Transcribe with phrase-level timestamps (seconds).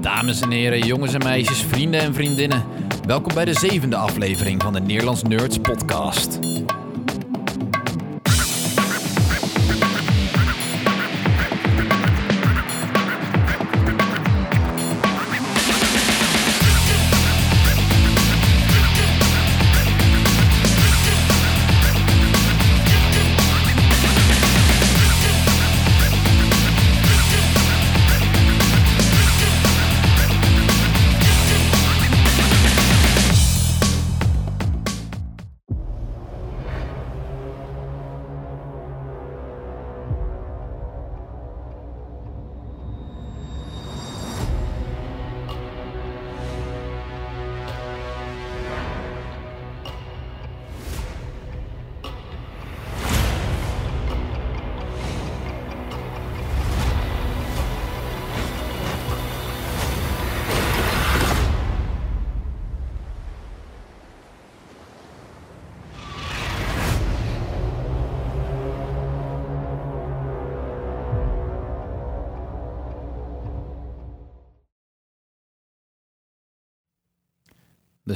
[0.00, 2.64] Dames en heren, jongens en meisjes, vrienden en vriendinnen.
[3.06, 6.38] Welkom bij de zevende aflevering van de Nederlands Nerds podcast.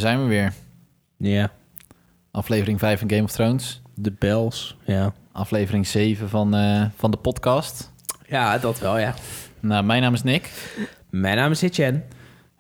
[0.03, 0.53] Zijn we weer.
[1.17, 1.51] Ja,
[2.31, 3.83] Aflevering 5 van Game of Thrones.
[3.95, 4.77] de bells.
[4.85, 5.13] Ja.
[5.33, 7.93] Aflevering 7 van, eh, van de podcast.
[8.27, 9.15] ja, dat wel, ja.
[9.61, 10.51] Nou, mijn naam is Nick.
[11.11, 12.03] Mijn naam is Etienne.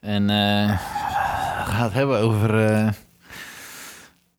[0.01, 0.69] En eh,
[1.65, 2.89] we gaan het hebben over, eh,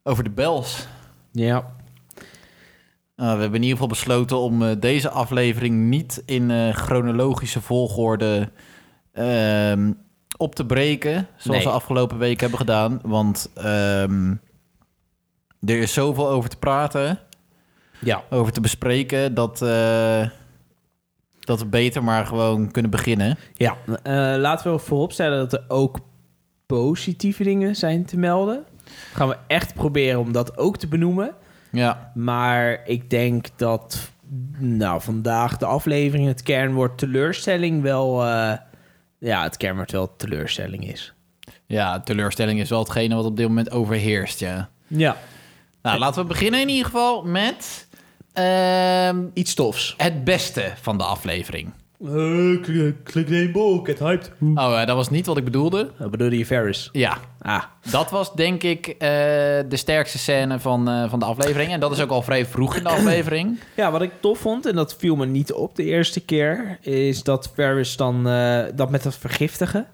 [0.03, 0.87] over de bells.
[1.31, 1.71] Ja.
[3.15, 8.51] Nou, we hebben in ieder geval besloten om deze aflevering niet in chronologische volgorde
[9.11, 9.91] ehm,
[10.37, 11.27] op te breken.
[11.37, 11.67] Zoals Nee.
[11.67, 12.99] we afgelopen week hebben gedaan.
[13.03, 14.29] Want ehm,
[15.65, 17.19] er is zoveel over te praten,
[17.99, 18.23] Ja.
[18.29, 20.29] over te bespreken, dat, eh,
[21.39, 23.37] dat we beter maar gewoon kunnen beginnen.
[23.53, 25.99] Ja, eh, laten we vooropstellen dat er ook
[26.65, 28.63] positieve dingen zijn te melden.
[29.13, 31.31] Gaan we echt proberen om dat ook te benoemen.
[31.71, 34.11] Ja, Maar ik denk dat
[34.57, 38.23] nou, vandaag de aflevering het kernwoord teleurstelling wel...
[38.25, 38.53] eh,
[39.23, 41.13] ja, het kernwoord wel teleurstelling is.
[41.65, 44.69] ja, teleurstelling is wel hetgene wat op dit moment overheerst, ja.
[44.87, 45.17] Ja.
[45.81, 47.87] Nou, laten we beginnen in ieder geval met
[48.33, 49.93] ehm, Iets tofs.
[49.97, 51.73] het beste van de aflevering.
[53.03, 54.31] Klik één bol, get hyped.
[54.55, 55.91] Oh, eh, dat was niet wat ik bedoelde.
[55.97, 56.89] Wat bedoelde je Ferris?
[56.91, 58.97] Ja, Ah, dat was denk ik eh,
[59.69, 61.71] de sterkste scène van, eh, van de aflevering.
[61.71, 63.59] En dat is ook al vrij vroeg in de aflevering.
[63.75, 67.23] Ja, wat ik tof vond, en dat viel me niet op de eerste keer, is
[67.23, 69.87] dat Ferris dan eh, dat met dat vergiftigen.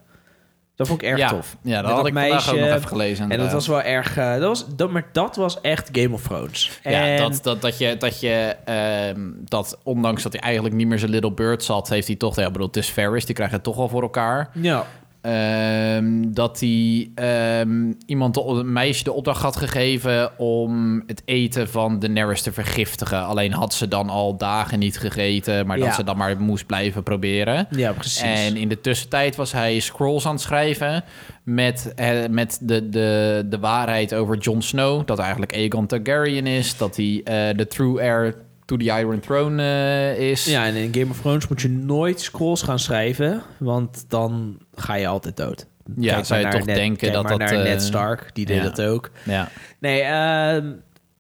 [0.79, 1.56] Dat vond ik erg ja, tof.
[1.62, 2.67] Ja, dat Met had dat ik vandaag ook meisje.
[2.69, 3.23] nog even gelezen.
[3.23, 3.53] En dat inderdaad.
[3.53, 4.17] was wel erg.
[4.17, 6.79] eh, dat was, dat, maar dat was echt Game of Thrones.
[6.84, 10.88] Ja, En- dat, dat, dat je, dat je ehm, dat ondanks dat hij eigenlijk niet
[10.88, 13.35] meer zijn Little Bird zat, heeft hij toch, ja, ik bedoel, het is Ferris, die
[13.35, 14.50] krijgt het toch wel voor elkaar.
[14.53, 14.85] Ja,
[15.22, 21.69] Ehm, dat hij ehm, iemand, de, een meisje, de opdracht had gegeven om het eten
[21.69, 23.25] van Daenerys te vergiftigen.
[23.25, 27.03] Alleen had ze dan al dagen niet gegeten, maar dat ze dan maar moest blijven
[27.03, 27.68] proberen.
[27.69, 28.22] ja, precies.
[28.22, 31.03] En in de tussentijd was hij scrolls aan het schrijven
[31.44, 35.08] met, eh, met de, de, de waarheid over Jon Snow.
[35.08, 36.78] Dat eigenlijk Aegon Targaryen is.
[36.78, 38.35] Dat hij eh, de true heir
[38.69, 40.46] to the Iron Throne eh, is.
[40.46, 44.94] ja, en in Game of Thrones moet je nooit scrolls gaan schrijven, want dan ga
[44.94, 45.66] je altijd dood.
[45.96, 48.46] Ja, Kijk zou je toch Ned- denken dat maar dat, naar eh, Ned Stark, die
[48.46, 48.63] deed ja.
[48.63, 49.09] dat ook.
[49.24, 49.50] ja.
[49.79, 50.72] Nee, ehm,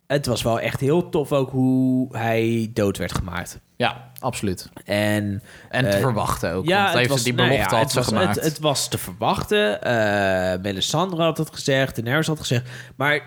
[0.07, 3.59] het was wel echt heel tof ook hoe hij dood werd gemaakt.
[3.75, 4.69] Ja, absoluut.
[4.85, 6.65] En En te Eh, verwachten ook.
[6.67, 8.35] Ja, want heeft was, die nou belofte ja, had het, was, gemaakt.
[8.35, 9.81] het, het was te verwachten.
[9.81, 12.69] Eh Melisandre had het gezegd, Daenerys had het gezegd.
[12.95, 13.21] Maar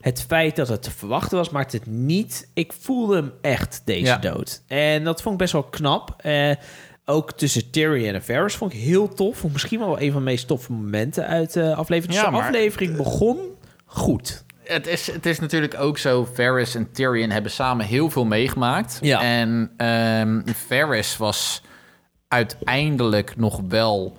[0.00, 2.50] het feit dat het te verwachten was, maakt het niet...
[2.54, 4.16] Ik voelde hem echt, deze Ja.
[4.16, 4.62] dood.
[4.66, 6.14] En dat vond ik best wel knap.
[6.18, 6.50] Eh,
[7.04, 9.36] ook tussen Tyrion en Varys vond ik heel tof.
[9.36, 12.12] Vond misschien wel een van de meest toffe momenten uit de aflevering.
[12.14, 13.38] Dus Ja, de maar- aflevering begon
[13.86, 14.44] goed.
[14.64, 18.98] Het is, het is natuurlijk ook zo, Varys en Tyrion hebben samen heel veel meegemaakt.
[19.00, 19.20] Ja.
[19.22, 19.72] En
[20.68, 21.62] Varys was
[22.28, 24.16] uiteindelijk nog wel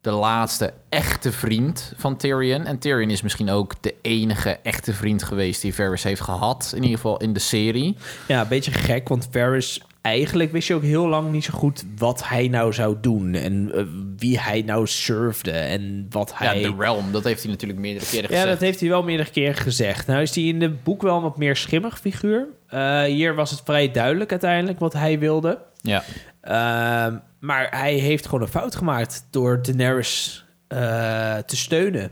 [0.00, 2.64] de laatste echte vriend van Tyrion.
[2.64, 6.72] En Tyrion is misschien ook de enige echte vriend geweest die Varys heeft gehad.
[6.74, 7.96] In ieder geval in de serie.
[8.28, 9.80] Ja, een beetje gek, want Varys...
[10.00, 13.34] Eigenlijk wist je ook heel lang niet zo goed wat hij nou zou doen.
[13.34, 13.84] En eh,
[14.16, 15.50] wie hij nou surfde.
[15.50, 16.60] En wat hij...
[16.60, 18.44] Ja, de Realm, dat heeft hij natuurlijk meerdere keren gezegd.
[18.44, 20.06] Ja, dat heeft hij wel meerdere keren gezegd.
[20.06, 22.46] Nou is hij in het boek wel een wat meer schimmig figuur.
[22.68, 25.58] Eh, hier was het vrij duidelijk uiteindelijk wat hij wilde.
[25.82, 26.04] Ja.
[26.40, 30.78] Ehm, maar hij heeft gewoon een fout gemaakt door Daenerys eh,
[31.36, 32.10] te steunen.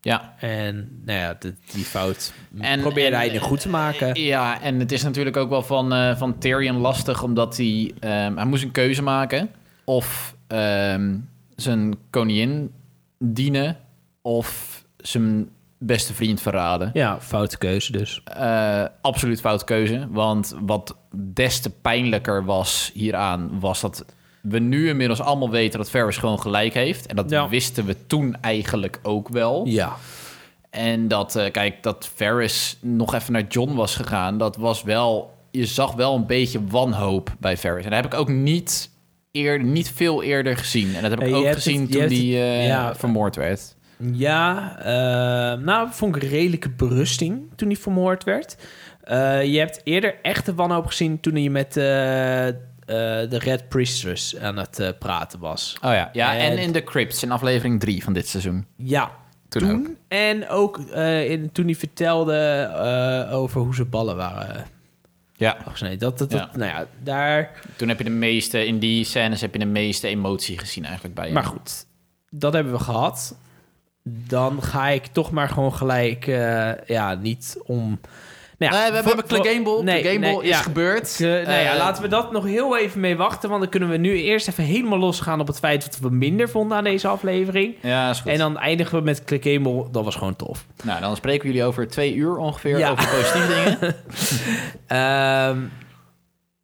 [0.00, 0.34] Ja.
[0.40, 4.20] En nou ja, de- die fout En- probeerde en- hij nu goed te maken.
[4.22, 8.36] Ja, en het is natuurlijk ook wel van, eh, van Tyrion lastig, omdat hij, ehm,
[8.36, 9.50] hij moest een keuze maken.
[9.84, 11.16] Of ehm,
[11.56, 12.72] zijn koningin
[13.18, 13.76] dienen
[14.22, 15.48] of zijn
[15.78, 16.90] beste vriend verraden.
[16.92, 18.20] Ja, foute keuze dus.
[18.24, 20.06] Eh, absoluut fout keuze.
[20.10, 24.04] Want wat des te pijnlijker was hieraan, was dat
[24.42, 27.06] we nu inmiddels allemaal weten dat Ferris gewoon gelijk heeft.
[27.06, 27.48] En dat Ja.
[27.48, 29.66] wisten we toen eigenlijk ook wel.
[29.66, 29.96] Ja.
[30.70, 35.34] En dat, eh, kijk, dat Ferris nog even naar John was gegaan, dat was wel,
[35.50, 37.84] je zag wel een beetje wanhoop bij Ferris.
[37.84, 38.90] En dat heb ik ook niet,
[39.32, 40.94] eer, niet veel eerder gezien.
[40.94, 42.94] En dat heb ik Eh, ook gezien het- toen die het- eh, ja.
[42.94, 43.76] vermoord werd.
[44.12, 48.56] Ja, eh, nou, vond ik een redelijke berusting toen hij vermoord werd.
[49.02, 51.76] Eh, je hebt eerder echt de wanhoop gezien toen hij met
[53.28, 55.76] de Red Priestess aan het eh, praten was.
[55.82, 58.66] Oh ja, ja en, En- in de Crypts in aflevering 3 van dit seizoen.
[58.76, 59.10] Ja,
[59.48, 59.86] Toen ook.
[60.08, 62.36] En ook eh, in, toen hij vertelde
[63.28, 64.66] eh, over hoe zijn ballen waren
[65.34, 65.98] Ja, afgesneden.
[65.98, 66.56] Dat, dat, dat, Ja.
[66.58, 67.50] Nou ja, daar...
[67.76, 71.14] toen heb je de meeste, in die scènes heb je de meeste emotie gezien eigenlijk
[71.14, 71.34] bij hem.
[71.34, 71.86] Maar goed,
[72.30, 73.36] dat hebben we gehad.
[74.02, 76.26] Dan ga ik toch maar gewoon gelijk...
[76.26, 78.00] eh, ja, niet om...
[78.58, 79.82] Nou ja, Nee, we, voor- hebben Click voor- Gamble.
[79.82, 80.02] Nee,
[80.42, 80.58] is ja.
[80.62, 81.14] gebeurd.
[81.20, 83.48] Eh, nou ja, Eh, laten we dat nog heel even mee wachten.
[83.48, 86.48] Want dan kunnen we nu eerst even helemaal losgaan op het feit wat we minder
[86.48, 87.74] vonden aan deze aflevering.
[87.82, 88.30] Ja, is goed.
[88.32, 89.86] En dan eindigen we met Click Gamble.
[89.90, 90.66] Dat was gewoon tof.
[90.84, 92.90] Nou, dan spreken we jullie over twee uur ongeveer Ja.
[92.90, 93.96] over positieve dingen.
[94.86, 95.58] Ehm,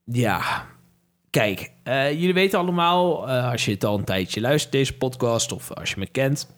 [0.04, 0.40] ja,
[1.30, 5.52] kijk, eh, jullie weten allemaal, eh, als je het al een tijdje luistert, deze podcast,
[5.52, 6.54] of als je me kent,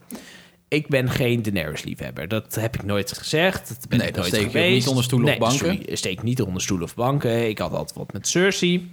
[0.68, 2.28] ik ben geen Daenerys-liefhebber.
[2.28, 3.68] Dat heb ik nooit gezegd.
[3.68, 4.74] Dat ben Nee, ik dat nooit steek geweest.
[4.74, 5.58] niet onder stoelen of banken.
[5.58, 7.48] sorry, steek niet onder stoelen of banken.
[7.48, 8.90] Ik had altijd wat met Cersei.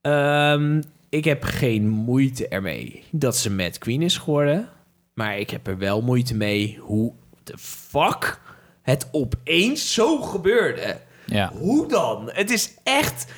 [0.00, 4.68] Ehm, ik heb geen moeite ermee dat ze Mad Queen is geworden.
[5.14, 7.12] Maar ik heb er wel moeite mee hoe
[7.44, 8.40] de fuck
[8.82, 11.00] het opeens zo gebeurde.
[11.26, 11.52] Ja.
[11.58, 12.30] Hoe dan?
[12.32, 13.32] Het is echt.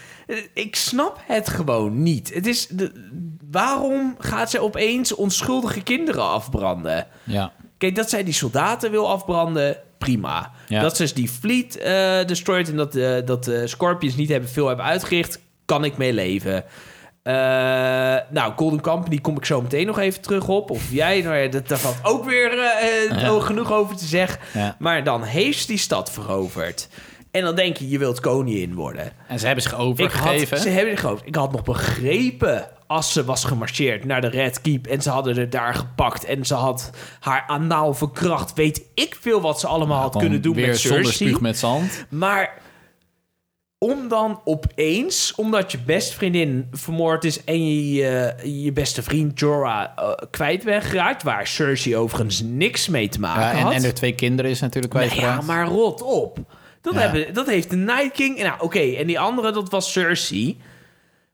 [0.54, 2.34] Ik snap het gewoon niet.
[2.34, 2.66] Het is.
[2.66, 2.92] De,
[3.56, 7.06] waarom gaat ze opeens onschuldige kinderen afbranden?
[7.24, 7.52] Ja.
[7.78, 10.50] Kijk, dat zij die soldaten wil afbranden, prima.
[10.68, 10.80] Ja.
[10.80, 14.66] Dat ze die fleet eh destroyed en dat, de dat de Scorpions niet hebben, veel
[14.66, 16.64] hebben uitgericht, kan ik mee leven.
[17.22, 17.34] Eh,
[18.30, 20.70] nou, Golden Company kom ik zo meteen nog even terug op.
[20.70, 23.40] Of jij, nou ja, dat, daar valt ook weer eh, eh, Ja.
[23.40, 24.40] genoeg over te zeggen.
[24.52, 24.76] Ja.
[24.78, 26.88] Maar dan heeft ze die stad veroverd.
[27.30, 29.12] En dan denk je, je wilt koningin worden.
[29.28, 30.58] En ze hebben zich Ik had, overgegeven.
[30.58, 31.22] ze hebben zich gehoord.
[31.24, 35.36] Ik had nog begrepen als ze was gemarcheerd naar de Red Keep en ze hadden
[35.36, 36.90] er daar gepakt en ze had
[37.20, 38.54] haar anaal verkracht.
[38.54, 41.28] Weet ik veel wat ze allemaal had kunnen doen weer met zonder Cersei.
[41.28, 42.06] spuug met zand.
[42.08, 42.64] Maar
[43.78, 49.38] om dan opeens, omdat je beste vriendin vermoord is en je je, je beste vriend
[49.40, 53.72] Jorah eh, kwijt bent geraakt, waar Cersei overigens niks mee te maken Ja, en, had.
[53.72, 56.38] en er twee kinderen is natuurlijk Nou ja, maar rot op.
[56.80, 57.00] Dat, Ja.
[57.00, 58.38] hebben, dat heeft de Night King.
[58.42, 58.78] Nou, oké.
[58.78, 60.58] en die andere, dat was Cersei.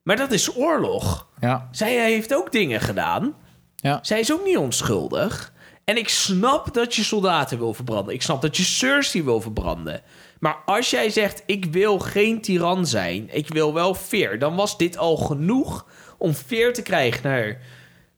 [0.02, 1.26] Maar dat is oorlog.
[1.40, 1.69] Ja.
[1.70, 3.34] Zij heeft ook dingen gedaan.
[3.76, 3.99] Ja.
[4.02, 5.52] Zij is ook niet onschuldig.
[5.84, 8.14] En ik snap dat je soldaten wil verbranden.
[8.14, 10.00] Ik snap dat je Cersei wil verbranden.
[10.40, 13.28] Maar als jij zegt, ik wil geen tiran zijn.
[13.34, 14.38] Ik wil wel veer.
[14.38, 15.87] Dan was dit al genoeg
[16.19, 17.58] om veer te krijgen naar,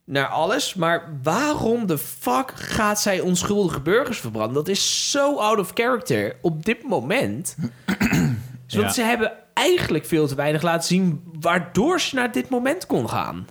[0.03, 0.73] naar alles.
[0.73, 4.53] Maar waarom de fuck gaat zij onschuldige burgers verbranden?
[4.53, 7.55] Dat is zo out of character op dit moment.
[8.67, 8.89] Want Ja.
[8.89, 11.23] ze hebben eigenlijk veel te weinig laten zien...
[11.39, 13.47] waardoor ze naar dit moment kon gaan.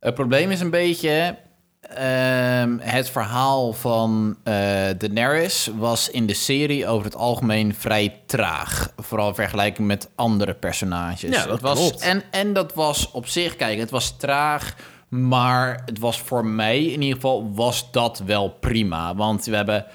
[0.00, 1.38] Het probleem is een beetje...
[1.80, 4.54] ehm, het verhaal van eh
[4.98, 8.92] Daenerys was in de serie over het algemeen vrij traag.
[8.96, 11.30] Vooral in vergelijking met andere personages.
[11.30, 12.00] Ja, dat het was, klopt.
[12.00, 14.74] En, en dat was op zich, kijk, het was traag...
[15.08, 19.14] Maar het was voor mij in ieder geval was dat wel prima.
[19.14, 19.86] Want we hebben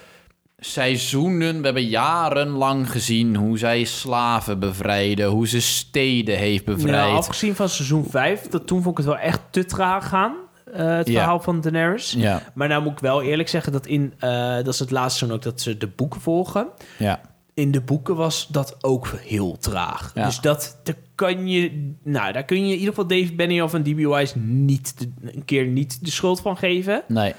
[0.64, 7.08] seizoenen, we hebben jarenlang gezien hoe zij slaven bevrijden, hoe ze steden heeft bevrijd.
[7.10, 10.34] Ja, afgezien van seizoen 5, dat toen vond ik het wel echt te traag gaan.
[10.72, 12.14] eh, het verhaal van Daenerys.
[12.18, 15.18] Ja, Maar nou moet ik wel eerlijk zeggen dat in, eh, dat is het laatste
[15.18, 16.66] seizoen ook dat ze de boeken volgen.
[16.98, 17.20] ja.
[17.54, 20.10] In de boeken was dat ook heel traag.
[20.14, 20.24] Ja.
[20.24, 23.82] Dus dat, daar kan je, nou, daar kun je in ieder geval David Benioff en
[23.82, 23.96] D.B.
[23.96, 27.02] Wise niet de- een keer niet de schuld van geven.
[27.08, 27.34] Nee.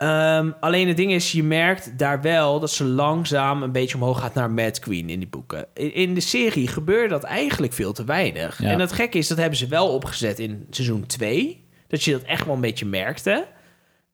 [0.00, 4.20] Ehm, alleen het ding is, je merkt daar wel dat ze langzaam een beetje omhoog
[4.20, 5.66] gaat naar Mad Queen in die boeken.
[5.74, 8.62] In, in de serie gebeurde dat eigenlijk veel te weinig.
[8.62, 8.70] Ja.
[8.70, 11.64] En het gekke is, dat hebben ze wel opgezet in seizoen 2.
[11.88, 13.46] Dat je dat echt wel een beetje merkte.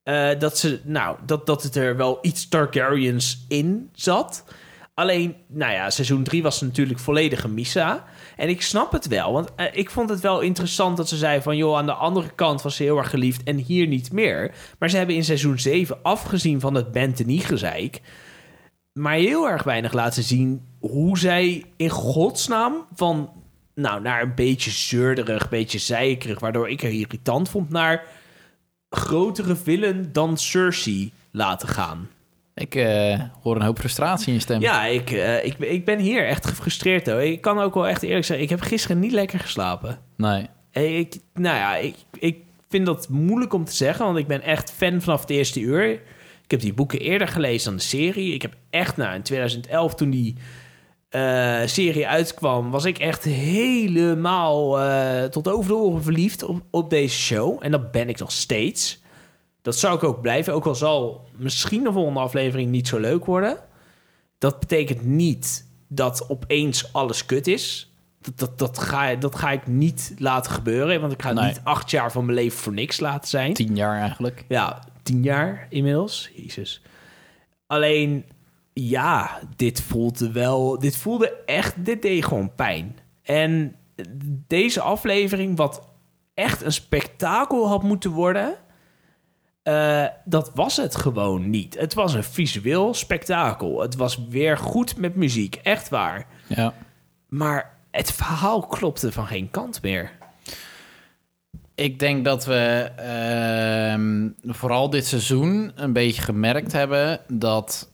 [0.02, 4.45] Eh, dat, ze, nou, dat, dat het er wel iets Targaryens in zat.
[4.97, 8.05] Alleen, nou ja, seizoen 3 was natuurlijk volledige missa.
[8.37, 11.43] En ik snap het wel, want eh, ik vond het wel interessant dat ze zei
[11.43, 11.57] van...
[11.57, 14.55] joh, aan de andere kant was ze heel erg geliefd en hier niet meer.
[14.79, 18.00] Maar ze hebben in seizoen 7 afgezien van het Bentenie-gezeik...
[18.93, 23.31] maar heel erg weinig laten zien hoe zij in godsnaam van
[23.75, 28.05] nou, naar een beetje zeurderig, een beetje zeikerig, waardoor ik er irritant vond, naar
[28.91, 32.09] grotere villain dan Cersei laten gaan.
[32.57, 34.61] Ik eh, hoor een hoop frustratie in je stem.
[34.61, 37.07] Ja, ik, eh, ik, ik ben hier echt gefrustreerd.
[37.07, 37.23] Hoor.
[37.23, 39.99] Ik kan ook wel echt eerlijk zeggen, ik heb gisteren niet lekker geslapen.
[40.17, 40.47] Nee.
[40.71, 42.37] Eh, Ik, nou ja, ik, ik
[42.69, 45.91] vind dat moeilijk om te zeggen, want ik ben echt fan vanaf het eerste uur.
[46.45, 48.35] Ik heb die boeken eerder gelezen dan de serie.
[48.35, 50.37] Ik heb echt, nou, in 2011 toen die
[51.65, 54.71] serie uitkwam, was ik echt helemaal
[55.31, 57.59] tot over de oren verliefd op, op deze show.
[57.61, 59.03] En dat ben ik nog steeds.
[59.67, 63.25] Dat zou ik ook blijven, ook al zal misschien de volgende aflevering niet zo leuk
[63.25, 63.59] worden.
[64.39, 67.93] Dat betekent niet dat opeens alles kut is.
[68.21, 71.47] Dat, dat, dat, ga, dat ga ik niet laten gebeuren, want ik ga Nee.
[71.47, 73.53] niet acht jaar van mijn leven voor niks laten zijn.
[73.55, 74.45] Tien jaar eigenlijk.
[74.49, 76.31] Ja, tien jaar inmiddels.
[76.35, 76.83] Jezus.
[77.67, 78.25] Alleen,
[78.73, 80.79] ja, dit voelde wel...
[80.79, 81.85] Dit voelde echt...
[81.85, 82.99] Dit deed gewoon pijn.
[83.23, 83.77] En
[84.47, 85.89] deze aflevering, wat
[86.35, 88.57] echt een spektakel had moeten worden...
[89.67, 91.79] eh, dat was het gewoon niet.
[91.79, 93.81] Het was een visueel spektakel.
[93.81, 96.27] Het was weer goed met muziek, echt waar.
[96.47, 96.75] Ja.
[97.29, 100.11] Maar het verhaal klopte van geen kant meer.
[101.75, 107.93] Ik denk dat we ehm, vooral dit seizoen een beetje gemerkt hebben dat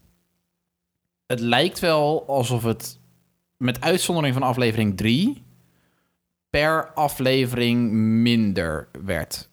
[1.27, 2.99] het lijkt wel alsof het
[3.57, 5.43] met uitzondering van aflevering 3
[6.51, 9.51] per aflevering minder werd.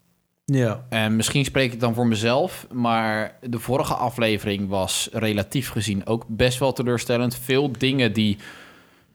[0.51, 0.85] Ja.
[0.89, 6.25] En misschien spreek ik dan voor mezelf, maar de vorige aflevering was relatief gezien ook
[6.27, 7.35] best wel teleurstellend.
[7.35, 8.37] Veel dingen die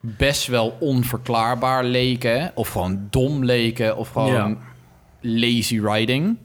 [0.01, 4.57] best wel onverklaarbaar leken, of gewoon dom leken, of gewoon Ja.
[5.21, 6.39] lazy writing.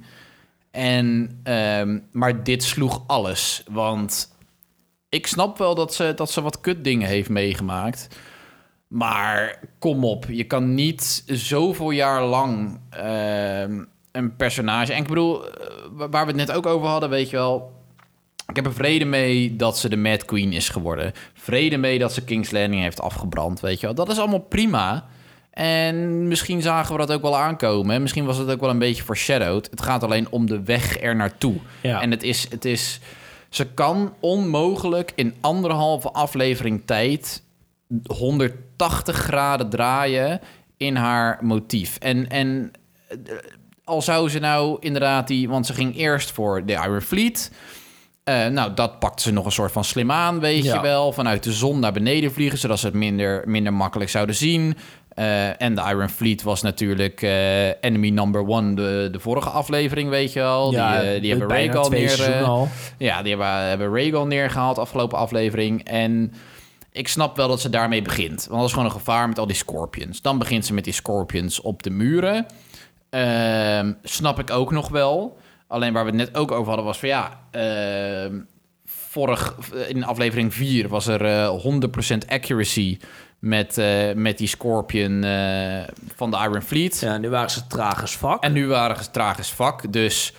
[0.72, 4.36] En, ehm, maar dit sloeg alles, want
[5.10, 8.08] ik snap wel dat ze, dat ze wat kut dingen heeft meegemaakt.
[8.88, 14.94] Maar kom op, je kan niet zoveel jaar lang ehm, een personage...
[14.94, 17.78] En ik bedoel, eh, waar we het net ook over hadden, weet je wel...
[18.48, 21.14] Ik heb er vrede mee dat ze de Mad Queen is geworden.
[21.34, 23.96] Vrede mee dat ze King's Landing heeft afgebrand, weet je wel.
[23.96, 25.06] Dat is allemaal prima.
[25.52, 28.02] En misschien zagen we dat ook wel aankomen.
[28.02, 29.70] Misschien was het ook wel een beetje foreshadowed.
[29.70, 31.56] Het gaat alleen om de weg er naartoe.
[31.82, 32.02] Ja.
[32.02, 33.00] En het is, het is...
[33.50, 37.44] Ze kan onmogelijk in anderhalve aflevering tijd
[38.18, 40.40] 180 graden draaien
[40.78, 41.98] in haar motief.
[41.98, 42.72] En, en
[43.08, 43.18] eh,
[43.90, 45.50] al zou ze nou inderdaad die...
[45.50, 47.52] Want ze ging eerst voor de Iron Fleet...
[48.24, 50.76] Eh, nou, dat pakte ze nog een soort van slim aan, weet Ja.
[50.76, 51.12] je wel.
[51.12, 54.78] Vanuit de zon naar beneden vliegen, zodat ze het minder, minder makkelijk zouden zien.
[55.10, 60.10] Eh, en de Iron Fleet was natuurlijk eh, enemy number one, de, de vorige aflevering,
[60.10, 60.70] weet je wel.
[60.70, 62.42] die, eh, die hebben Rhaegal twee neer...
[62.98, 65.84] ja, die hebben, hebben Rhaegal neergehaald afgelopen aflevering.
[65.84, 66.34] En
[66.92, 68.46] ik snap wel dat ze daarmee begint.
[68.46, 70.22] Want dat is gewoon een gevaar met al die scorpions.
[70.22, 72.46] Dan begint ze met die scorpions op de muren.
[73.10, 75.38] Ehm, snap ik ook nog wel.
[75.68, 77.40] Alleen waar we het net ook over hadden was van ja...
[77.52, 78.40] ehm,
[78.86, 79.56] vorig,
[79.88, 81.56] in aflevering 4 was er eh
[82.14, 82.98] 100% accuracy
[83.40, 85.84] met, eh, met die scorpion eh,
[86.16, 87.00] van de Iron Fleet.
[87.00, 88.44] Ja, nu waren ze traag als vak.
[88.44, 89.94] En nu waren ze traag as fuck.
[89.94, 90.34] Dus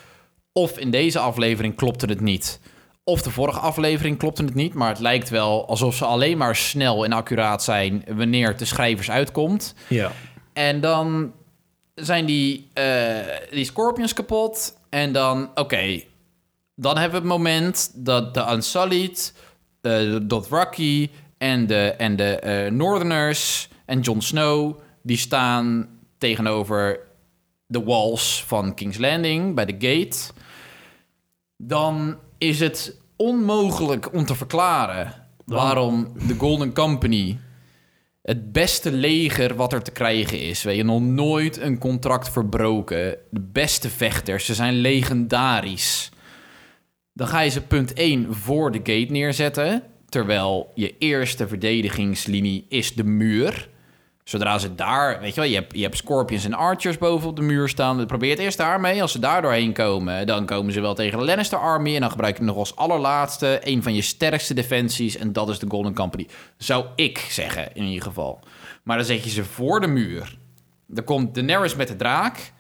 [0.53, 2.61] of in deze aflevering klopte het niet.
[3.05, 4.75] Of de vorige aflevering klopte het niet.
[4.75, 8.65] Maar het lijkt wel alsof ze alleen maar snel en accuraat zijn wanneer het de
[8.65, 9.75] schrijvers uitkomt.
[9.89, 10.13] ja.
[10.53, 11.33] En dan
[12.01, 13.19] zijn die, eh,
[13.51, 14.79] die scorpions kapot.
[14.89, 16.03] En dan, oké,
[16.75, 19.35] dan hebben we het moment dat de Unsullied,
[19.81, 24.79] eh, de Dothraki en de, en de eh, Northerners en Jon Snow...
[25.03, 25.89] die staan
[26.19, 27.01] tegenover
[27.67, 30.33] de walls van King's Landing bij de gate...
[31.57, 35.15] dan is het onmogelijk om te verklaren...
[35.45, 37.39] waarom de Golden Company
[38.23, 40.63] het beste leger wat er te krijgen is.
[40.63, 43.17] Weet je, nog nooit een contract verbroken.
[43.31, 46.11] De beste vechters, ze zijn legendarisch.
[47.13, 49.83] Dan ga je ze punt 1 voor de gate neerzetten.
[50.09, 53.69] Terwijl je eerste verdedigingslinie is de muur.
[54.31, 57.37] Zodra ze daar, weet je wel, je hebt, je hebt scorpions en archers boven op
[57.37, 58.07] de muur staan.
[58.07, 59.03] Probeer het eerst daarmee.
[59.03, 61.95] Als ze daar doorheen komen, dan komen ze wel tegen de Lannister Army.
[61.95, 65.17] En dan gebruik je nog als allerlaatste een van je sterkste defensies.
[65.17, 66.27] En dat is de Golden Company.
[66.57, 68.41] Zou ik zeggen, in ieder geval.
[68.83, 70.39] Maar dan zet je ze voor de muur.
[70.87, 72.53] Dan komt Daenerys met de draak.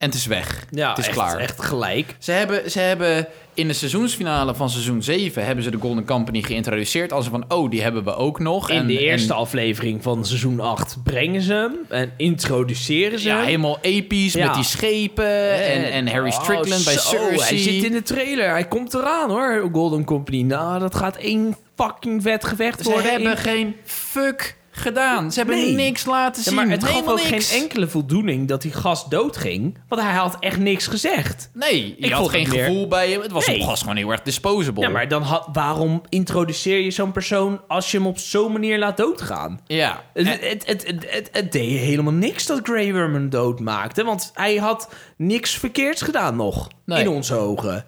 [0.00, 0.64] En het is weg.
[0.70, 1.36] Ja, het is echt, klaar.
[1.38, 2.14] echt gelijk.
[2.18, 6.42] Ze hebben, ze hebben in de seizoensfinale van seizoen 7 hebben ze de Golden Company
[6.42, 8.70] geïntroduceerd als van oh, die hebben we ook nog.
[8.70, 13.28] In en, de eerste en- aflevering van seizoen 8 brengen ze hem en introduceren ze
[13.28, 13.44] ja, hem.
[13.44, 14.46] helemaal episch Ja.
[14.46, 17.38] met die schepen en, en Harry Oh, Strickland bij zo, Cersei.
[17.40, 18.50] Hij zit in de trailer.
[18.50, 20.42] Hij komt eraan hoor, Golden Company.
[20.42, 23.10] Nou, dat gaat één fucking vet gevecht Ze worden.
[23.10, 25.32] hebben In- geen fuck gedaan.
[25.32, 25.72] Ze hebben Nee.
[25.74, 26.54] niks laten Ja, zien.
[26.54, 27.50] maar het gaf ook niks.
[27.50, 29.78] geen enkele voldoening dat die gast doodging.
[29.88, 31.50] Want hij had echt niks gezegd.
[31.54, 33.20] Nee, je Ik had geen meer- gevoel bij hem.
[33.20, 33.60] Het was Nee.
[33.60, 34.82] op gast gewoon heel erg disposable.
[34.82, 38.78] Ja, maar dan had, waarom introduceer je zo'n persoon als je hem op zo'n manier
[38.78, 39.60] laat doodgaan?
[39.66, 40.02] Ja.
[40.12, 44.04] Het, En- het, het, het, het, het deed helemaal niks dat Grey Worm hem doodmaakte.
[44.04, 46.68] Want hij had niks verkeerds gedaan nog.
[46.84, 47.00] Nee.
[47.00, 47.84] In onze ogen.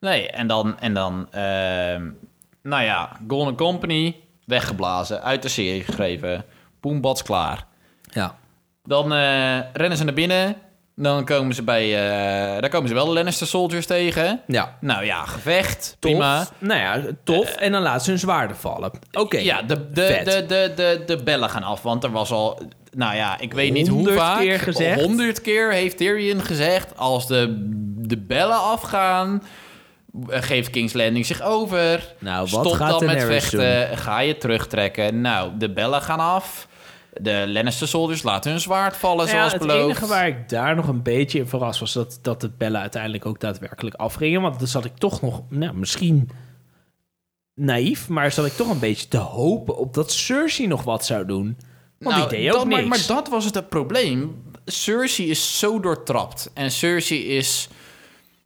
[0.00, 2.02] Nee, en dan, en dan ehm,
[2.62, 6.44] nou ja, Golden Company weggeblazen, uit de serie geschreven.
[6.80, 7.66] Boembats klaar.
[8.02, 8.36] Ja.
[8.84, 10.56] Dan eh, rennen ze naar binnen.
[10.96, 14.40] Dan komen ze bij, eh, daar komen ze wel de Lannister Soldiers tegen.
[14.46, 14.76] Ja.
[14.80, 16.10] Nou ja, gevecht, Tof.
[16.10, 16.46] prima.
[16.58, 17.54] Nou ja, tof.
[17.54, 18.90] en dan laten ze hun zwaarden vallen.
[19.12, 19.38] Oké.
[19.38, 20.24] Ja, de, de, vet.
[20.24, 22.60] de, de, de, de bellen gaan af, want er was al...
[22.96, 24.38] Nou ja, ik weet niet hoe Honderd vaak.
[24.40, 25.00] keer gezegd.
[25.00, 26.96] Honderd keer heeft Tyrion gezegd...
[26.96, 27.54] als de,
[27.96, 29.42] de bellen afgaan...
[30.28, 32.14] eh, geeft King's Landing zich over.
[32.18, 33.98] Nou, wat Stop gaat dan met vechten.
[33.98, 35.20] Ga je terugtrekken.
[35.20, 36.68] Nou, de bellen gaan af.
[37.20, 39.84] De Lannister soldiers laten hun zwaard vallen, Ja, zoals het beloofd.
[39.84, 43.26] enige waar ik daar nog een beetje in verrast was dat, dat de bellen uiteindelijk
[43.26, 44.40] ook daadwerkelijk afgingen.
[44.42, 46.30] Want dan zat ik toch nog, nou, misschien
[47.54, 51.26] naïef, maar zat ik toch een beetje te hopen op dat Cersei nog wat zou
[51.26, 51.56] doen.
[51.98, 52.88] Want Nou, die deed ook dat, maar, niks.
[53.08, 54.42] maar dat was het, het probleem.
[54.64, 56.50] Cersei is zo doortrapt.
[56.54, 57.68] En Cersei is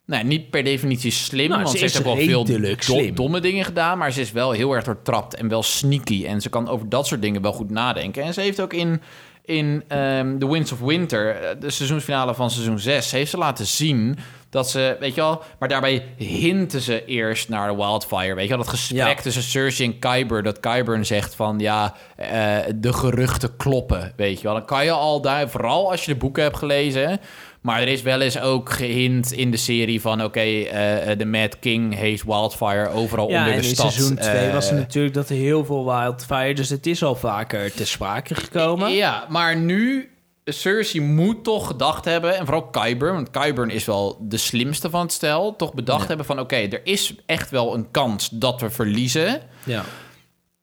[0.08, 1.48] nou, niet per definitie slim.
[1.48, 3.98] Nou, want ze heeft ook wel veel domme dingen gedaan.
[3.98, 6.26] Maar ze is wel heel erg doortrapt en wel sneaky.
[6.26, 8.22] En ze kan over dat soort dingen wel goed nadenken.
[8.22, 9.00] En ze heeft ook in,
[9.44, 13.10] in ehm, The Winds of Winter, eh, de seizoensfinale van seizoen 6...
[13.10, 14.18] heeft ze laten zien
[14.50, 15.42] dat ze, weet je wel...
[15.58, 18.34] Maar daarbij hinten ze eerst naar de Wildfire.
[18.34, 19.22] Weet je wel, dat gesprek Ja.
[19.22, 20.42] tussen Cersei en Kyber...
[20.42, 24.54] dat Kyber zegt van, ja, eh, de geruchten kloppen, weet je wel.
[24.54, 27.20] Dan kan je al daar, vooral als je de boeken hebt gelezen...
[27.60, 30.24] Maar er is wel eens ook gehint in de serie van...
[30.24, 33.92] oké, eh, de Mad King heeft Wildfire overal ja, onder de in stad.
[33.92, 37.14] seizoen 2 eh, was er natuurlijk dat er heel veel wildfire, dus het is al
[37.14, 38.90] vaker te sprake gekomen.
[38.92, 40.12] Ja, maar nu...
[40.44, 43.14] Cersei moet toch gedacht hebben, en vooral Qyburn...
[43.14, 45.56] want Qyburn is wel de slimste van het stel...
[45.56, 46.40] toch bedacht hebben van...
[46.40, 49.40] oké, er is echt wel een kans dat we verliezen...
[49.64, 49.84] Ja.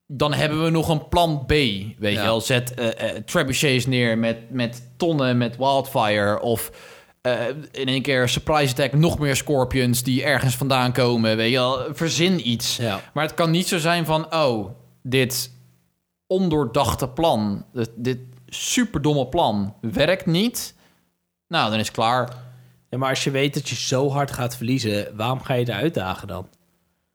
[0.08, 1.50] dan hebben we nog een plan B.
[1.50, 2.10] Weet Ja.
[2.10, 6.42] je wel, zet eh eh, trebuchets neer met, met tonnen met wildfire.
[6.42, 6.72] Of
[7.26, 11.38] eh, in één keer surprise attack, nog meer scorpions die ergens vandaan komen.
[11.38, 12.78] Weet je wel, verzin iets.
[12.78, 13.02] Ja.
[13.14, 14.70] Maar het kan niet zo zijn van, oh,
[15.04, 15.52] dit
[16.28, 20.76] ondoordachte plan, dit, dit superdomme plan werkt niet.
[21.48, 22.30] Nou, dan is het klaar.
[22.90, 25.70] ja, maar als je weet dat je zo hard gaat verliezen, waarom ga je het
[25.70, 26.48] uitdagen dan?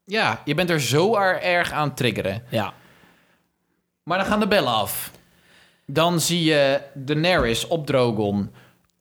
[0.05, 2.43] Ja, je bent er zo er- erg aan triggeren.
[2.49, 2.73] Ja.
[4.03, 5.11] Maar dan gaan de bellen af.
[5.87, 8.51] Dan zie je Daenerys op Drogon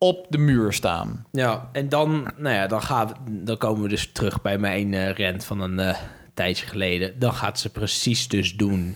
[0.01, 1.25] op de muur staan.
[1.31, 4.93] Ja, en dan, nou ja, dan, gaan we, dan komen we dus terug bij mijn
[4.93, 5.95] eh rent van een eh,
[6.33, 7.19] tijdje geleden.
[7.19, 8.95] Dan gaat ze precies dus doen.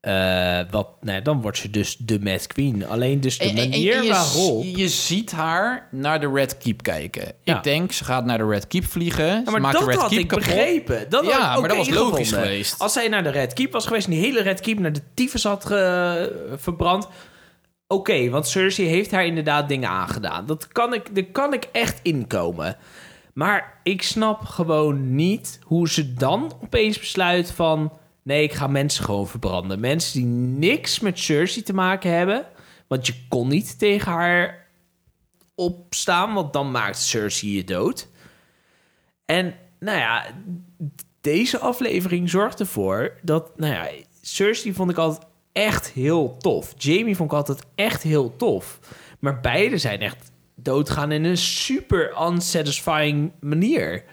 [0.00, 2.86] eh, wat, nou ja, dan wordt ze dus de Mad Queen.
[2.86, 4.64] Alleen dus de En- en- en manier je, waarop.
[4.64, 7.32] je ziet haar naar de Red Keep kijken.
[7.42, 7.56] Ja.
[7.56, 9.26] Ik denk, ze gaat naar de Red Keep vliegen.
[9.26, 10.44] Ja, ze maar maakt dat de Red had Keep ik kapot.
[10.44, 11.06] begrepen.
[11.10, 12.48] Dat Ja, maar dat was logisch gevonden.
[12.50, 12.78] geweest.
[12.78, 15.02] Als zij naar de Red Keep was geweest en die hele Red Keep naar de
[15.14, 15.64] tyfus had
[16.56, 17.08] verbrand...
[17.88, 20.46] Oké, want Cersei heeft haar inderdaad dingen aangedaan.
[20.46, 22.76] Dat kan ik, daar kan ik echt inkomen.
[23.34, 27.92] Maar ik snap gewoon niet hoe ze dan opeens besluit van...
[28.22, 29.80] Nee, ik ga mensen gewoon verbranden.
[29.80, 30.28] Mensen die
[30.68, 32.46] niks met Cersei te maken hebben.
[32.86, 34.66] Want je kon niet tegen haar
[35.54, 38.08] opstaan, want dan maakt Cersei je dood.
[39.24, 40.24] En nou ja,
[41.20, 43.88] deze aflevering zorgt ervoor dat, nou ja,
[44.22, 45.25] Cersei vond ik altijd
[45.56, 46.74] echt heel tof.
[46.76, 48.78] Jamie vond ik altijd echt heel tof.
[49.18, 54.04] Maar beide zijn echt doodgaan in een super unsatisfying manier.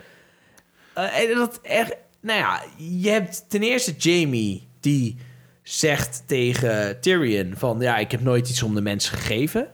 [0.94, 5.18] Eh, en dat echt, nou ja, je hebt ten eerste Jamie die
[5.64, 9.68] zegt tegen Tyrion van, ja, ik heb nooit iets om de mensen gegeven.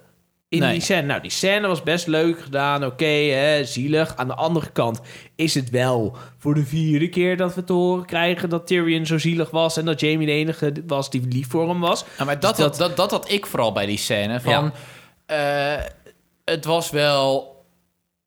[0.49, 0.71] In Nee.
[0.71, 1.01] die scène.
[1.01, 2.85] Nou, die scène was best leuk gedaan.
[2.85, 4.15] Oké, hè, zielig.
[4.15, 4.99] Aan de andere kant
[5.35, 9.17] is het wel voor de vierde keer dat we te horen krijgen dat Tyrion zo
[9.17, 12.05] zielig was en dat Jamie de enige was die lief voor hem was.
[12.17, 14.39] Ja, maar dat, Dus dat, dat, dat had ik vooral bij die scène.
[14.41, 14.73] Van,
[15.25, 15.73] eh,
[16.45, 17.55] het was wel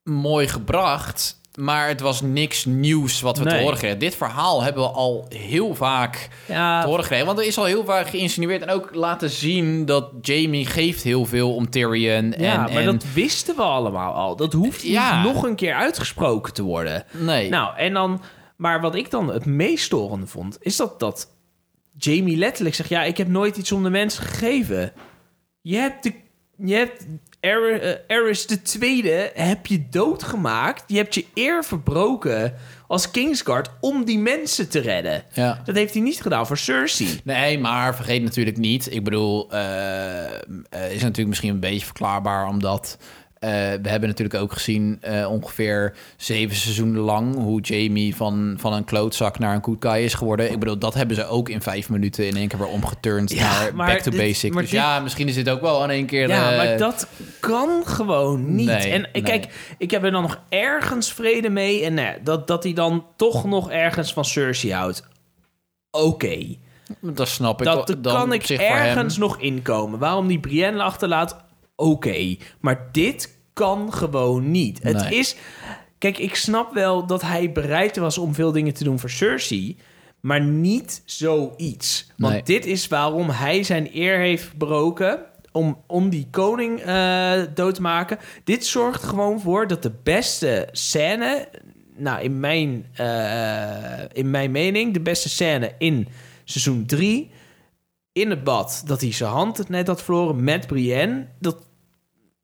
[0.02, 3.98] mooi gebracht, maar het was niks nieuws wat we te horen kregen.
[3.98, 7.26] Dit verhaal hebben we al heel vaak Ja, te horen gekregen.
[7.26, 11.24] Want er is al heel vaak geïnsinueerd en ook laten zien dat Jamie geeft heel
[11.24, 12.32] veel om Tyrion.
[12.32, 14.36] En, ja maar en, dat wisten we allemaal al.
[14.36, 15.22] Dat hoeft Ja.
[15.22, 17.04] niet nog een keer uitgesproken te worden.
[17.10, 17.48] Nee.
[17.48, 18.22] Nou, en dan...
[18.56, 20.56] Maar wat ik dan het meest storende vond...
[20.60, 21.28] is dat, dat
[21.96, 22.88] Jamie letterlijk zegt...
[22.88, 24.92] ja, ik heb nooit iets om de mensen gegeven.
[25.60, 26.12] Je hebt, de,
[26.56, 27.06] je hebt
[28.07, 30.85] Eris de tweede heb je doodgemaakt.
[30.87, 32.55] Je hebt je eer verbroken
[32.87, 35.24] als Kingsguard om die mensen te redden.
[35.33, 35.61] Ja.
[35.64, 37.20] Dat heeft hij niet gedaan voor Cersei.
[37.24, 38.92] Nee, maar vergeet natuurlijk niet.
[38.92, 42.98] Ik bedoel, eh, eh, is natuurlijk misschien een beetje verklaarbaar, omdat
[43.42, 43.50] eh,
[43.83, 48.85] we hebben natuurlijk ook gezien eh, ongeveer zeven seizoenen lang hoe Jamie van, van een
[48.85, 50.50] klootzak naar een good guy is geworden.
[50.52, 53.62] Ik bedoel, dat hebben ze ook in vijf minuten in één keer weer omgeturnd Ja,
[53.62, 54.52] naar back to dit- basic.
[54.52, 56.28] Dus dit- ja, misschien is dit ook wel in één keer.
[56.28, 57.07] Ja, maar dat
[57.40, 58.66] kan gewoon niet.
[58.66, 59.22] Nee, en eh, nee.
[59.22, 61.85] kijk, ik heb er dan nog ergens vrede mee.
[61.85, 65.02] En nee, dat, dat hij dan toch nog ergens van Cersei houdt.
[65.90, 66.57] Oké.
[67.00, 67.66] dat snap ik.
[67.66, 69.98] Dat dan kan ik ergens nog inkomen.
[69.98, 71.37] Waarom die Brienne achterlaat,
[71.82, 72.36] oké.
[72.60, 74.82] Maar dit kan gewoon niet.
[74.82, 75.36] Het is...
[75.98, 79.76] Kijk, ik snap wel dat hij bereid was om veel dingen te doen voor Cersei...
[80.20, 82.10] maar niet zoiets.
[82.16, 82.42] Want Nee.
[82.42, 85.20] dit is waarom hij zijn eer heeft verbroken...
[85.52, 88.18] om, om die koning eh, dood te maken.
[88.44, 91.48] Dit zorgt gewoon voor dat de beste scène...
[91.96, 94.92] nou, in mijn, eh, in mijn mening...
[94.92, 96.08] de beste scène in
[96.44, 97.30] seizoen 3
[98.12, 101.26] in het bad dat hij zijn hand het net had verloren met Brienne.
[101.40, 101.56] Dat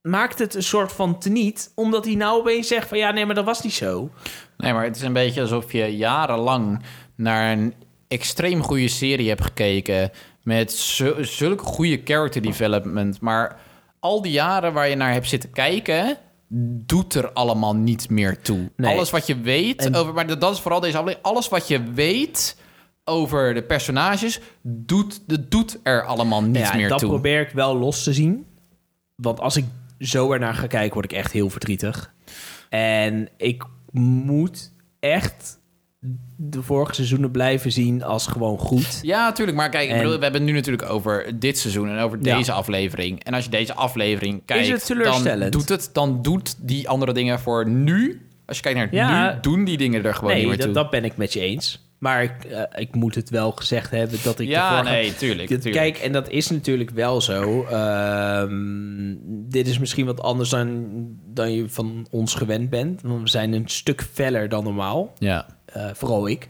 [0.03, 3.35] maakt het een soort van teniet, omdat hij nou opeens zegt van ja, nee, maar
[3.35, 4.11] dat was niet zo.
[4.57, 6.83] Nee, maar het is een beetje alsof je jarenlang
[7.15, 7.75] naar een
[8.09, 10.11] extreem goede serie hebt gekeken.
[10.43, 13.21] Met zu- zulke goede character development.
[13.21, 13.61] Maar
[14.01, 16.17] al die jaren waar je naar hebt zitten kijken.
[16.87, 18.71] doet er allemaal niet meer toe.
[18.77, 18.95] Nee.
[18.95, 20.15] Alles wat je weet En- over.
[20.15, 21.27] Maar dat dat is vooral deze aflevering.
[21.27, 22.57] Alles wat je weet
[23.05, 24.41] over de personages.
[24.63, 27.09] doet, dat doet er allemaal niet ja, meer dat toe.
[27.09, 28.47] probeer ik wel los te zien.
[29.17, 29.65] Want als ik
[29.99, 32.15] zo ernaar ga kijken, word ik echt heel verdrietig.
[32.69, 35.59] En ik moet echt
[36.37, 38.99] de vorige seizoenen blijven zien als gewoon goed.
[39.03, 39.57] Ja, tuurlijk.
[39.57, 42.19] Maar kijk, ik En- bedoel, we hebben het nu natuurlijk over dit seizoen en over
[42.23, 42.37] Ja.
[42.37, 43.25] deze aflevering.
[43.25, 44.89] En als je deze aflevering kijkt,
[45.25, 48.27] dan doet het, dan doet die andere dingen voor nu.
[48.47, 49.33] Als je kijkt naar Ja.
[49.35, 50.73] nu, doen die dingen er gewoon niet Nee, meer toe.
[50.73, 51.88] dat, dat ben ik met je eens.
[51.99, 55.49] Maar ik, eh, ik moet het wel gezegd hebben dat ik ja, nee, tuurlijk.
[55.49, 55.75] Tuurlijk.
[55.75, 57.63] Kijk, en dat is natuurlijk wel zo.
[57.65, 60.87] Ehm, dit is misschien wat anders dan,
[61.27, 63.03] dan je van ons gewend bent.
[63.03, 65.13] Want we zijn een stuk feller dan normaal.
[65.19, 65.47] ja.
[65.65, 66.49] Eh, vooral ik,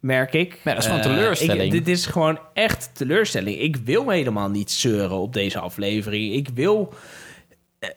[0.00, 0.60] merk ik.
[0.64, 1.62] Ja, dat is gewoon Eh, teleurstelling.
[1.62, 3.58] ik- dit is gewoon echt teleurstelling.
[3.60, 6.34] Ik wil helemaal niet zeuren op deze aflevering.
[6.34, 6.92] Ik wil...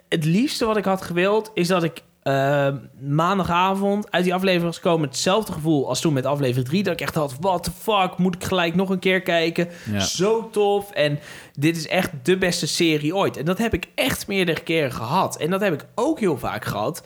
[0.09, 2.67] Het liefste wat ik had gewild is dat ik eh,
[2.99, 5.07] maandagavond uit die aflevering was gekomen...
[5.07, 6.83] hetzelfde gevoel als toen met aflevering 3.
[6.83, 9.67] Dat ik echt had, what the fuck, moet ik gelijk nog een keer kijken.
[9.91, 9.99] Ja.
[9.99, 10.91] Zo tof.
[10.91, 11.19] En
[11.53, 13.37] dit is echt de beste serie ooit.
[13.37, 15.37] En dat heb ik echt meerdere keren gehad.
[15.37, 17.03] En dat heb ik ook heel vaak gehad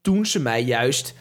[0.00, 1.14] toen ze mij juist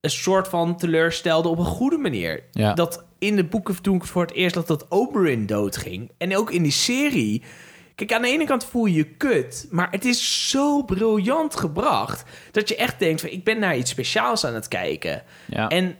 [0.00, 2.42] een soort van teleurstelde op een goede manier.
[2.52, 2.74] Ja.
[2.74, 6.10] Dat in de boeken toen ik voor het eerst dat dat Oberyn doodging.
[6.18, 7.42] En ook in die serie.
[8.06, 9.66] Kijk, aan de ene kant voel je je kut.
[9.70, 12.24] Maar het is zo briljant gebracht.
[12.50, 15.22] Dat je echt denkt van ik ben naar iets speciaals aan het kijken.
[15.46, 15.68] Ja.
[15.68, 15.98] En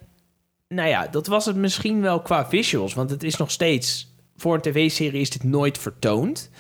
[0.69, 2.95] nou ja, dat was het misschien wel qua visuals.
[2.95, 4.09] Want het is nog steeds...
[4.37, 6.51] Voor een tv-serie is dit nooit vertoond.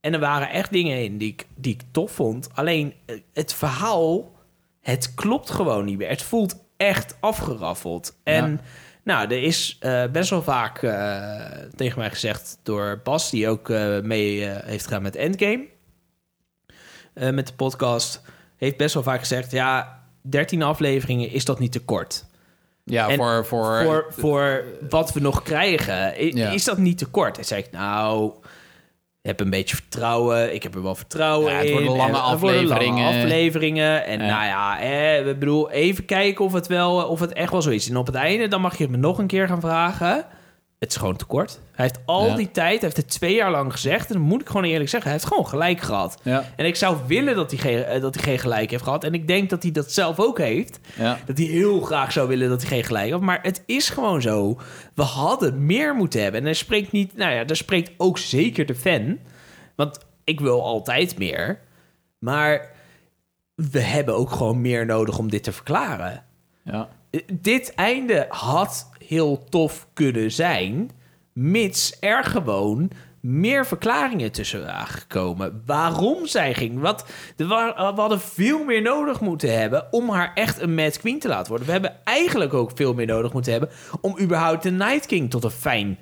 [0.00, 2.48] En er waren echt dingen in die ik, die ik tof vond.
[2.54, 4.32] Alleen eh, het verhaal,
[4.80, 6.08] het klopt gewoon niet meer.
[6.08, 8.16] Het voelt echt afgeraffeld.
[8.22, 8.60] En Ja.
[9.02, 11.40] Nou, er is eh, best wel vaak eh,
[11.76, 13.30] tegen mij gezegd door Bas...
[13.30, 15.66] die ook eh, mee heeft gedaan met Endgame.
[17.14, 18.20] met de podcast.
[18.56, 19.50] Heeft best wel vaak gezegd...
[19.50, 22.24] ja, 13 afleveringen is dat niet te kort
[22.84, 23.46] ja, en voor...
[23.46, 26.50] voor, voor, voor wat we nog krijgen, Ja.
[26.50, 27.38] is dat niet te kort?
[27.38, 28.32] En zei ik, nou,
[29.22, 30.54] heb een beetje vertrouwen.
[30.54, 31.72] Ik heb er wel vertrouwen Ja, het in.
[31.72, 33.22] worden lange En het worden lange afleveringen.
[33.22, 34.04] afleveringen.
[34.06, 34.26] En Ja.
[34.26, 37.70] nou ja, eh, we bedoel, even kijken of het, wel, of het echt wel zo
[37.70, 37.88] is.
[37.90, 40.24] En op het einde, dan mag je het me nog een keer gaan vragen.
[40.82, 41.60] Het is gewoon te kort.
[41.72, 42.34] Hij heeft al Ja.
[42.36, 44.06] die tijd, hij heeft het twee jaar lang gezegd.
[44.08, 46.20] En dan moet ik gewoon eerlijk zeggen, hij heeft gewoon gelijk gehad.
[46.22, 49.04] ja, En ik zou willen dat hij geen, eh, dat hij geen gelijk heeft gehad.
[49.04, 50.78] En ik denk dat hij dat zelf ook heeft.
[50.96, 51.18] ja.
[51.26, 53.20] Dat hij heel graag zou willen dat hij geen gelijk had.
[53.20, 54.60] Maar het is gewoon zo.
[54.94, 56.40] We hadden meer moeten hebben.
[56.40, 57.16] En er spreekt niet...
[57.16, 59.18] Nou ja, daar spreekt ook zeker de fan.
[59.76, 61.60] Want ik wil altijd meer.
[62.18, 62.70] Maar
[63.54, 66.24] we hebben ook gewoon meer nodig om dit te verklaren.
[66.64, 66.88] ja.
[67.10, 70.90] Eh, Dit einde had heel tof kunnen zijn...
[71.32, 75.62] mits er gewoon meer verklaringen tussen waren gekomen.
[75.66, 76.80] Waarom zij ging.
[76.80, 79.92] Wat, er wa- we hadden veel meer nodig moeten hebben...
[79.92, 81.66] om haar echt een Mad Queen te laten worden.
[81.66, 83.70] We hebben eigenlijk ook veel meer nodig moeten hebben...
[84.00, 85.98] om überhaupt de Night King tot een fijn,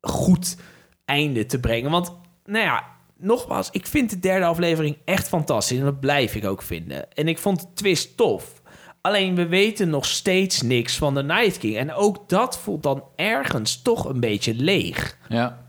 [0.00, 0.56] goed
[1.04, 1.90] einde te brengen.
[1.90, 2.84] Want, nou ja,
[3.16, 3.70] nogmaals...
[3.70, 5.78] ik vind de derde aflevering echt fantastisch...
[5.78, 7.12] en dat blijf ik ook vinden.
[7.12, 8.59] En ik vond de twist tof...
[9.00, 11.76] Alleen we weten nog steeds niks van de Night King.
[11.76, 15.18] En ook dat voelt dan ergens toch een beetje leeg.
[15.28, 15.68] ja.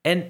[0.00, 0.24] En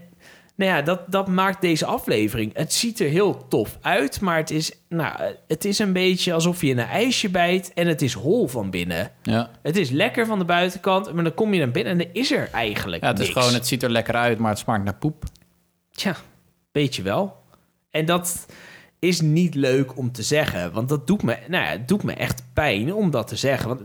[0.56, 2.56] Nou ja, dat, dat maakt deze aflevering.
[2.56, 6.60] Het ziet er heel tof uit, maar het is, nou, het is een beetje alsof
[6.60, 9.10] je in een ijsje bijt en het is hol van binnen.
[9.22, 9.50] Ja.
[9.62, 12.32] Het is lekker van de buitenkant, maar dan kom je naar binnen en er is
[12.32, 14.94] er eigenlijk Ja, het is gewoon, het ziet er lekker uit, maar het smaakt naar
[14.94, 15.24] poep.
[15.90, 16.16] Tja,
[16.72, 17.36] weet je wel.
[17.90, 18.46] En dat
[18.98, 22.12] is niet leuk om te zeggen, want dat doet me, nou ja, het doet me
[22.12, 23.68] echt pijn om dat te zeggen.
[23.68, 23.82] Want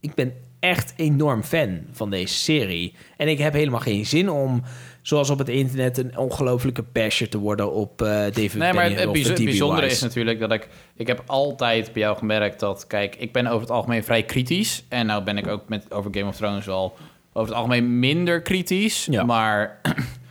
[0.00, 2.94] ik ben echt enorm fan van deze serie.
[3.16, 4.62] En ik heb helemaal geen zin om,
[5.02, 9.14] zoals op het internet, een ongelofelijke basher te worden op eh David Nee, maar het,
[9.14, 10.68] DB bijzondere is natuurlijk dat ik...
[10.96, 12.86] Ik heb altijd bij jou gemerkt dat...
[12.86, 14.84] Kijk, ik ben over het algemeen vrij kritisch.
[14.88, 16.96] En nou ben ik ook met, over Game of Thrones wel
[17.32, 19.06] over het algemeen minder kritisch.
[19.10, 19.24] Ja.
[19.24, 19.80] Maar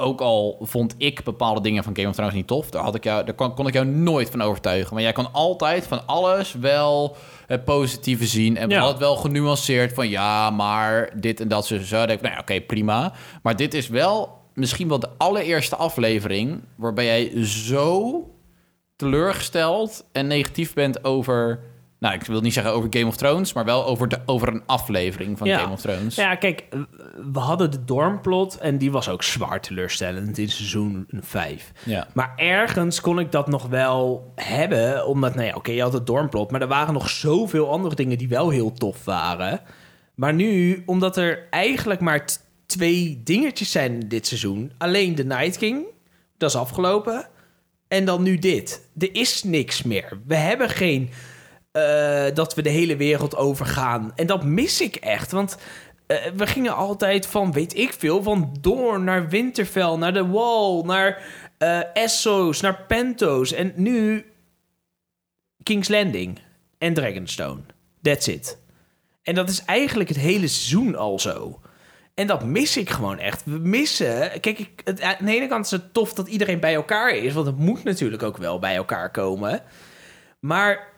[0.00, 2.70] ook al vond ik bepaalde dingen van Game of Thrones niet tof...
[2.70, 4.94] daar, had ik jou, daar kon, kon ik jou nooit van overtuigen.
[4.94, 8.56] Maar jij kon altijd van alles wel het positieve zien.
[8.56, 8.80] En Ja.
[8.80, 10.08] altijd wel genuanceerd van...
[10.08, 11.96] Ja, maar dit en dat, zo, zo.
[11.96, 13.12] Dan denk ik, nou ja, oké, prima.
[13.42, 16.62] Maar dit is wel misschien wel de allereerste aflevering...
[16.76, 18.22] waarbij jij zo
[18.96, 21.60] teleurgesteld en negatief bent over...
[21.98, 23.52] Nou, ik wil niet zeggen over Game of Thrones...
[23.52, 25.58] maar wel over, de, over een aflevering van Ja.
[25.58, 26.14] Game of Thrones.
[26.14, 26.64] Ja, kijk,
[27.32, 31.72] we hadden de Dormplot en die was ook zwaar teleurstellend in seizoen 5.
[31.84, 32.06] Ja.
[32.14, 36.06] Maar ergens kon ik dat nog wel hebben, omdat, nou ja, oké, je had het
[36.06, 39.60] Dormplot, maar er waren nog zoveel andere dingen die wel heel tof waren.
[40.14, 42.24] Maar nu, omdat er eigenlijk maar
[42.66, 45.84] twee dingetjes zijn dit seizoen, alleen de Night King,
[46.36, 47.28] dat is afgelopen,
[47.88, 48.88] en dan nu dit.
[48.98, 50.20] Er is niks meer.
[50.26, 51.10] We hebben geen
[51.78, 54.12] eh, dat we de hele wereld overgaan.
[54.14, 55.56] En dat mis ik echt, want
[56.06, 60.82] eh, we gingen altijd van, weet ik veel, van Doorn naar Winterfell, naar de Wall,
[60.82, 61.22] naar
[61.58, 63.52] eh, Essos, naar Pentos.
[63.52, 64.26] En nu
[65.62, 66.38] King's Landing
[66.78, 67.60] en Dragonstone.
[68.02, 68.58] That's it.
[69.22, 71.60] En dat is eigenlijk het hele seizoen al zo.
[72.14, 73.44] En dat mis ik gewoon echt.
[73.44, 74.40] We missen...
[74.40, 77.32] Kijk, ik, het, aan de ene kant is het tof dat iedereen bij elkaar is.
[77.32, 79.62] Want het moet natuurlijk ook wel bij elkaar komen.
[80.40, 80.88] Maar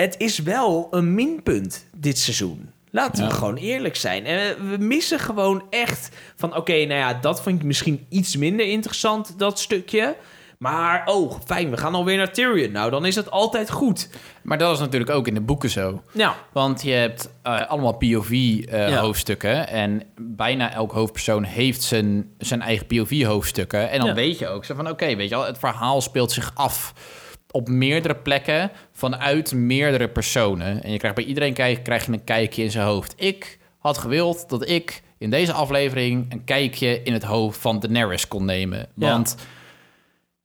[0.00, 2.70] het is wel een minpunt dit seizoen.
[2.90, 3.36] Laten we Ja.
[3.36, 4.24] gewoon eerlijk zijn.
[4.26, 6.56] En we missen gewoon echt van...
[6.56, 10.16] Oké, nou ja, dat vind ik misschien iets minder interessant, dat stukje.
[10.58, 12.72] Maar, oh, fijn, we gaan alweer naar Tyrion.
[12.72, 14.08] Nou, dan is het altijd goed.
[14.42, 16.02] Maar dat is natuurlijk ook in de boeken zo.
[16.12, 18.18] Nou, Want je hebt eh, allemaal Ja.
[18.18, 19.68] POV-hoofdstukken.
[19.68, 23.90] en bijna elk hoofdpersoon heeft zijn, zijn eigen POV-hoofdstukken.
[23.90, 24.14] En dan Ja.
[24.14, 24.88] weet je ook zo van...
[24.88, 26.92] oké, weet je wel, het verhaal speelt zich af
[27.50, 28.70] op meerdere plekken...
[28.92, 30.82] vanuit meerdere personen.
[30.82, 33.14] En je krijgt bij iedereen krijg, krijg je een kijkje in zijn hoofd.
[33.16, 36.32] Ik had gewild dat ik in deze aflevering...
[36.32, 38.78] een kijkje in het hoofd van Daenerys kon nemen.
[38.78, 39.10] Ja.
[39.10, 39.36] Want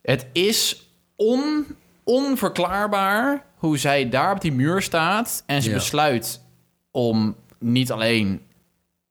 [0.01, 1.65] het is on,
[2.03, 5.75] onverklaarbaar hoe zij daar op die muur staat en ze Ja.
[5.75, 6.41] besluit
[6.91, 8.41] om niet alleen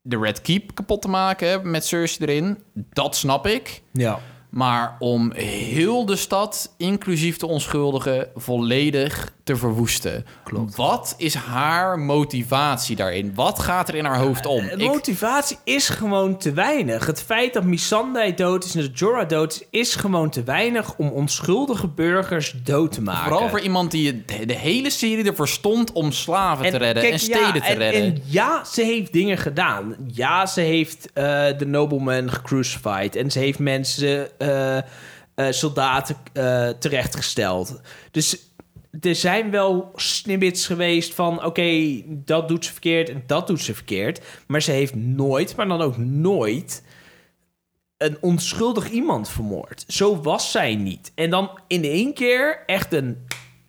[0.01, 2.59] de Red Keep kapot te maken met Cersei erin.
[2.75, 3.83] Dat snap ik.
[3.93, 4.21] ja.
[4.55, 10.27] Maar om heel de stad, inclusief de onschuldigen, volledig te verwoesten.
[10.45, 10.77] Klopt.
[10.77, 13.33] Wat is haar motivatie daarin?
[13.35, 14.65] Wat gaat er in haar hoofd om?
[14.65, 17.07] Ik- motivatie is gewoon te weinig.
[17.07, 19.81] Het feit dat Missandei dood is en dat Jorah dood is...
[19.81, 23.29] is gewoon te weinig om onschuldige burgers dood te maken.
[23.29, 27.21] Vooral voor iemand die de, hele serie ervoor stond om slaven te redden kijk, en
[27.21, 28.03] steden ja, te en- redden.
[28.03, 29.97] En ja, ze heeft dingen gedaan.
[30.13, 31.25] Ja, ze heeft eh,
[31.59, 33.17] de nobleman gecrucified.
[33.17, 34.29] En ze heeft mensen,
[35.37, 37.81] soldaten eh, terechtgesteld.
[38.11, 38.53] Dus
[39.01, 41.45] er zijn wel snippets geweest van...
[41.45, 44.21] oké, dat doet ze verkeerd en dat doet ze verkeerd.
[44.47, 46.83] Maar ze heeft nooit, maar dan ook nooit...
[47.97, 49.85] een onschuldig iemand vermoord.
[49.87, 51.13] Zo was zij niet.
[51.15, 53.27] En dan in één keer echt een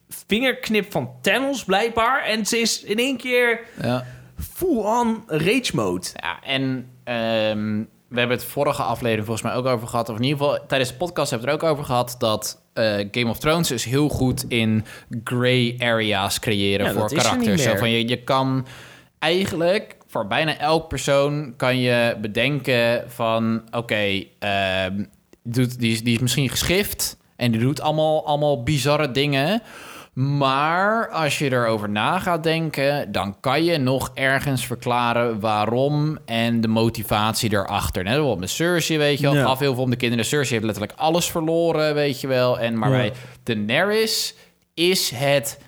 [0.09, 2.23] vingerknip van Thanos blijkbaar...
[2.23, 4.05] en ze is in één keer ja.
[4.37, 6.07] full-on rage mode.
[6.15, 7.83] Ja, en ehm,
[8.15, 10.09] we hebben het vorige aflevering volgens mij ook over gehad.
[10.09, 12.15] Of in ieder geval tijdens de podcast hebben we het er ook over gehad.
[12.19, 14.85] Dat eh, Game of Thrones is heel goed in
[15.23, 17.63] gray areas creëren Ja, voor er karakters.
[17.63, 18.65] Zo van je, je kan
[19.19, 25.03] eigenlijk voor bijna elk persoon kan je bedenken van oké, ehm,
[25.43, 29.61] doet- die, is, die is misschien geschift en die doet allemaal, allemaal bizarre dingen.
[30.15, 36.61] Maar als je erover na gaat denken, dan kan je nog ergens verklaren waarom en
[36.61, 38.03] de motivatie erachter.
[38.03, 39.43] Net bijvoorbeeld met Cersei, weet je wel, Ja.
[39.45, 40.25] gaf heel veel om de kinderen.
[40.25, 42.59] Cersei heeft letterlijk alles verloren, weet je wel.
[42.59, 42.95] En maar Ja.
[42.97, 43.11] bij
[43.43, 44.35] Daenerys
[44.73, 45.59] is het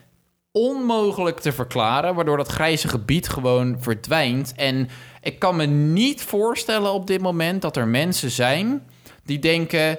[0.52, 4.54] onmogelijk te verklaren, waardoor dat grijze gebied gewoon verdwijnt.
[4.56, 4.90] En
[5.22, 8.84] ik kan me niet voorstellen op dit moment dat er mensen zijn
[9.26, 9.98] die denken...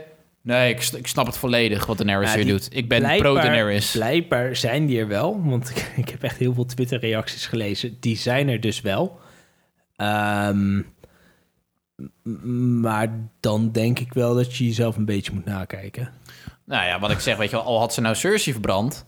[0.49, 2.69] Nee, ik, ik snap het volledig wat Daenerys Ja, hier doet.
[2.77, 3.91] Ik ben pro-Daenerys.
[3.91, 7.97] Blijkbaar zijn die er wel, want ik, ik heb echt heel veel Twitter-reacties gelezen.
[8.01, 9.21] Die zijn er dus wel.
[9.97, 10.83] Ehm,
[12.81, 13.09] Maar
[13.41, 16.13] dan denk ik wel dat je jezelf een beetje moet nakijken.
[16.65, 19.07] Nou ja, wat ik zeg, weet je wel, al had ze nou Cersei verbrand...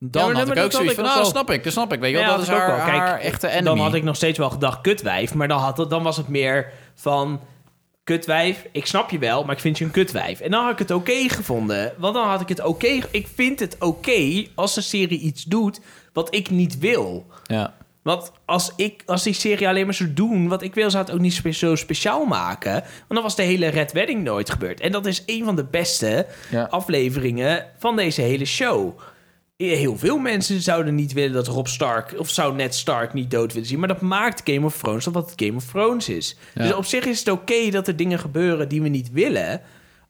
[0.00, 1.24] Dan maar- had maar ik ook dat zoiets van, nou, wel.
[1.30, 2.00] snap ik, dat snap ik.
[2.00, 2.76] Weet je Ja, wel, dat is haar, wel.
[2.76, 3.64] Kijk, haar echte enemy.
[3.64, 5.34] Dan had ik nog steeds wel gedacht kutwijf.
[5.34, 7.40] Maar dan, had het, dan was het meer van...
[8.08, 10.40] Kutwijf, ik snap je wel, maar ik vind je een kutwijf.
[10.40, 11.92] En dan had ik het oké gevonden.
[11.98, 12.98] Want dan had ik het oké...
[13.10, 15.80] ik vind het oké als een serie iets doet
[16.12, 17.26] wat ik niet wil.
[17.46, 17.74] Ja.
[18.02, 21.14] Want als, ik, als die serie alleen maar zou doen wat ik wil, zou het
[21.14, 22.72] ook niet spe- zo speciaal maken.
[22.72, 24.80] Want dan was de hele Red Wedding nooit gebeurd.
[24.80, 26.66] En dat is een van de beste Ja.
[26.70, 28.98] afleveringen van deze hele show.
[29.66, 33.52] Heel veel mensen zouden niet willen dat Rob Stark of zou Ned Stark niet dood
[33.52, 33.78] willen zien.
[33.78, 36.36] Maar dat maakt Game of Thrones tot wat het Game of Thrones is.
[36.54, 36.62] Ja.
[36.62, 39.60] Dus op zich is het oké dat er dingen gebeuren die we niet willen.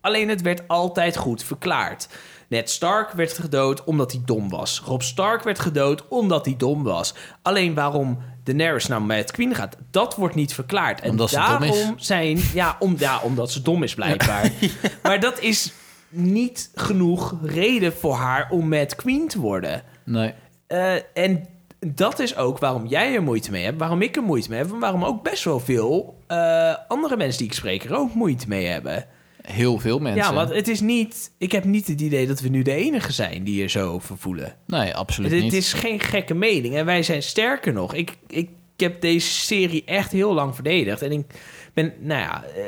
[0.01, 2.09] Alleen het werd altijd goed verklaard.
[2.49, 4.83] Ned Stark werd gedood omdat hij dom was.
[4.85, 7.15] Rob Stark werd gedood omdat hij dom was.
[7.43, 11.01] Alleen waarom Daenerys nou met Queen gaat, dat wordt niet verklaard.
[11.01, 12.07] En Omdat ze dom daarom is.
[12.07, 12.41] zijn...
[12.55, 14.53] Ja, om, ja, omdat ze dom is blijkbaar.
[15.03, 15.73] Maar dat is
[16.09, 19.83] niet genoeg reden voor haar om met Queen te worden.
[20.05, 20.33] Nee.
[20.66, 21.47] Eh, en
[21.87, 24.73] dat is ook waarom jij er moeite mee hebt, waarom ik er moeite mee heb...
[24.73, 28.49] en waarom ook best wel veel eh, andere mensen die ik spreek er ook moeite
[28.49, 29.07] mee hebben.
[29.42, 30.23] Heel veel mensen.
[30.23, 31.31] Ja, want het is niet...
[31.38, 34.18] Ik heb niet het idee dat we nu de enige zijn die er zo over
[34.18, 34.55] voelen.
[34.66, 35.53] Nee, absoluut Het, niet.
[35.53, 36.75] het is geen gekke mening.
[36.75, 37.94] En wij zijn sterker nog.
[37.94, 41.03] Ik, ik, ik heb deze serie echt heel lang verdedigd.
[41.03, 41.27] En ik
[41.75, 42.64] ben, nou ja, eh,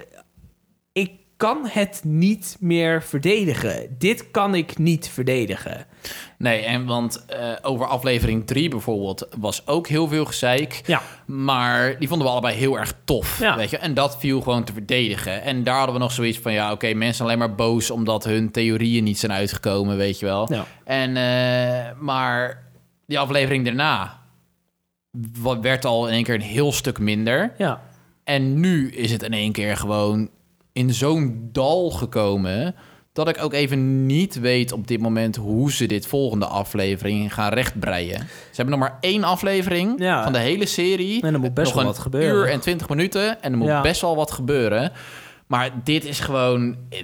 [0.93, 3.97] ik kan het niet meer verdedigen.
[3.99, 5.87] Dit kan ik niet verdedigen.
[6.39, 10.83] Nee, en want eh, over aflevering 3 bijvoorbeeld was ook heel veel gezeik.
[10.87, 11.03] Ja.
[11.27, 13.39] Maar die vonden we allebei heel erg tof.
[13.39, 13.57] Ja.
[13.57, 13.77] Weet je?
[13.77, 15.43] En dat viel gewoon te verdedigen.
[15.43, 18.51] En daar hadden we nog zoiets van: ja, oké, mensen alleen maar boos omdat hun
[18.51, 20.53] theorieën niet zijn uitgekomen, weet je wel.
[20.53, 20.65] Ja.
[20.85, 22.63] En, eh, maar
[23.07, 24.21] die aflevering daarna
[25.61, 27.53] werd al in één keer een heel stuk minder.
[27.59, 27.83] Ja.
[28.25, 30.31] En nu is het in één keer gewoon
[30.81, 32.75] in zo'n dal gekomen.
[33.13, 37.53] Dat ik ook even niet weet op dit moment hoe ze dit volgende aflevering gaan
[37.53, 38.19] rechtbreien.
[38.19, 38.27] Ze
[38.63, 40.23] hebben nog maar één aflevering Ja.
[40.23, 41.23] van de hele serie.
[41.23, 42.35] En er moet best nog wel een wat gebeuren.
[42.37, 43.43] uur en twintig minuten.
[43.43, 43.81] En er moet Ja.
[43.81, 44.93] best wel wat gebeuren.
[45.47, 46.77] Maar dit is gewoon...
[46.89, 46.99] eh,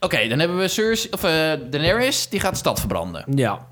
[0.00, 1.30] Oké, dan hebben we Cersei, of, eh,
[1.70, 2.28] Daenerys.
[2.28, 3.24] Die gaat de stad verbranden.
[3.34, 3.66] Ja.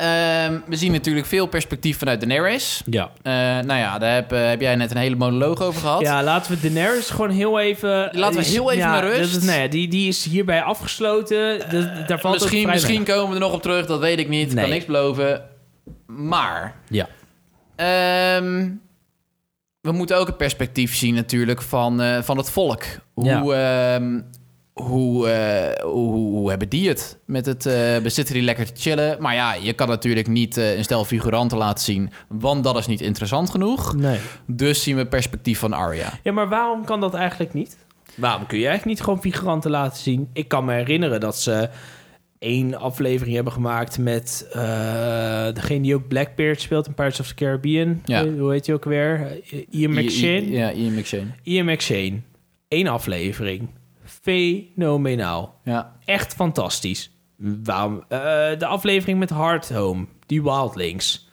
[0.00, 2.82] Ehm, we zien natuurlijk veel perspectief vanuit Daenerys.
[2.86, 3.10] Ja.
[3.22, 3.32] Eh,
[3.66, 6.00] nou ja, daar heb, eh, heb jij net een hele monoloog over gehad.
[6.00, 8.08] Ja, laten we Daenerys gewoon heel even...
[8.12, 9.34] Laten we heel even ja, naar rust.
[9.34, 11.58] dat nee, die, die is hierbij afgesloten.
[12.06, 14.48] Daar valt misschien misschien komen we er nog op terug, dat weet ik niet.
[14.48, 14.64] Ik Nee.
[14.64, 15.42] kan niks beloven.
[16.06, 17.08] Maar Ja.
[17.76, 18.68] ehm,
[19.80, 22.82] we moeten ook het perspectief zien natuurlijk van, eh, van het volk.
[23.14, 24.20] Hoe, ehm,
[24.82, 29.16] hoe, eh, hoe, hoe hebben die het met het eh bezitten die lekker te chillen?
[29.22, 32.86] Maar ja, je kan natuurlijk niet eh, een stel figuranten laten zien, want dat is
[32.86, 33.94] niet interessant genoeg.
[33.96, 34.18] Nee.
[34.46, 36.18] Dus zien we het perspectief van Arya.
[36.22, 37.76] Ja, maar waarom kan dat eigenlijk niet?
[38.14, 40.28] Waarom kun je eigenlijk niet gewoon figuranten laten zien?
[40.32, 41.68] Ik kan me herinneren dat ze
[42.38, 44.60] één aflevering hebben gemaakt met eh,
[45.54, 48.00] degene die ook Blackbeard speelt in Pirates of the Caribbean.
[48.04, 48.26] Ja.
[48.28, 49.40] Hoe- heet hij ook weer?
[49.70, 50.40] Ian McShane.
[50.42, 51.26] I- I- Ja, Ian McShane.
[51.42, 52.20] Ian McShane.
[52.68, 53.68] Eén aflevering.
[54.20, 55.60] Fenomenaal.
[55.64, 55.96] Ja.
[56.04, 57.10] Echt fantastisch.
[57.36, 58.04] Waarom?
[58.08, 58.18] eh,
[58.58, 61.28] de aflevering met Hardhome, die Wildlings.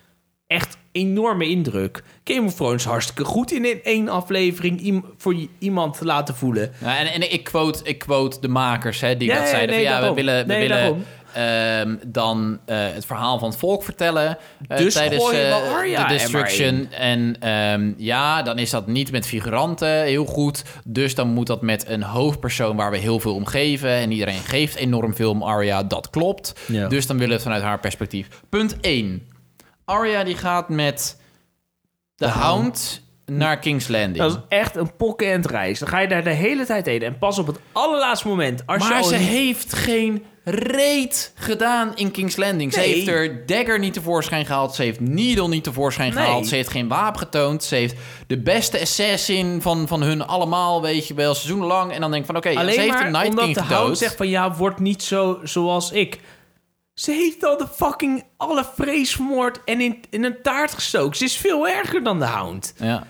[0.47, 2.03] Echt enorme indruk.
[2.23, 6.71] Game of Thrones hartstikke goed in in één aflevering voor iemand te laten voelen.
[6.81, 9.75] Nou, en, en ik, quote, ik quote de makers hè, die Ja, dat ja, zeiden.
[9.75, 11.03] nee, van, ja, we willen, we Nee, willen daarom.
[11.37, 16.91] Ehm, dan eh, het verhaal van het volk vertellen eh, Dus tijdens eh, de destruction.
[16.91, 20.63] En ehm, ja, dan is dat niet met figuranten heel goed.
[20.83, 23.89] Dus dan moet dat met een hoofdpersoon waar we heel veel om geven.
[23.89, 25.83] En iedereen geeft enorm veel om Arya.
[25.83, 26.53] Dat klopt.
[26.67, 26.87] Ja.
[26.87, 28.27] Dus dan willen we het vanuit haar perspectief.
[28.49, 29.27] Punt 1.
[29.85, 31.17] Arya die gaat met
[32.15, 33.01] de, De Hound, Hound.
[33.25, 34.17] naar King's Landing.
[34.17, 35.79] Dat is echt een pokken reis.
[35.79, 37.01] Dan ga je daar de hele tijd heen.
[37.01, 38.63] En pas op het allerlaatste moment.
[38.65, 42.73] Als je Maar al ze heeft geen reet gedaan in King's Landing.
[42.73, 44.75] Ze heeft er Dagger niet tevoorschijn gehaald.
[44.75, 46.23] Ze heeft Needle niet tevoorschijn Nee.
[46.23, 46.47] gehaald.
[46.47, 47.63] Ze heeft geen wapen getoond.
[47.63, 47.95] Ze heeft
[48.27, 51.91] de beste assassin van, van hun allemaal, weet je wel, seizoenenlang.
[51.91, 53.77] En dan denk ik van, oké, ze heeft de Night omdat King de gedood.
[53.77, 56.19] hout zegt van ja, word niet zo zoals ik.
[56.93, 61.17] Ze heeft al de fucking alle vrees vermoord en in, in een taart gestoken.
[61.17, 62.73] Ze is veel erger dan de hound.
[62.77, 63.07] Ja.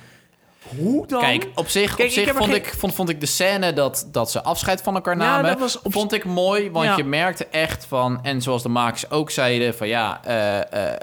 [0.78, 1.20] Hoe dan?
[1.20, 4.08] Kijk, op zich, Kijk, op zich vond, geen- ik, vond, vond ik de scène dat,
[4.12, 5.50] dat ze afscheid van elkaar Ja, namen...
[5.52, 6.98] dat was op- vond ik mooi, want Ja.
[6.98, 8.20] je merkte echt van...
[8.24, 10.24] en zoals de makers ook zeiden, van ja...
[10.24, 10.98] eh, eh,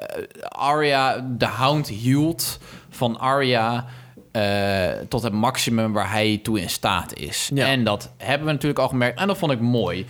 [0.48, 2.58] Arya, de Hound hield
[2.90, 3.84] van Arya...
[4.32, 7.50] eh, tot het maximum waar hij toe in staat is.
[7.54, 7.66] Ja.
[7.66, 9.18] En dat hebben we natuurlijk al gemerkt.
[9.20, 10.06] En dat vond ik mooi.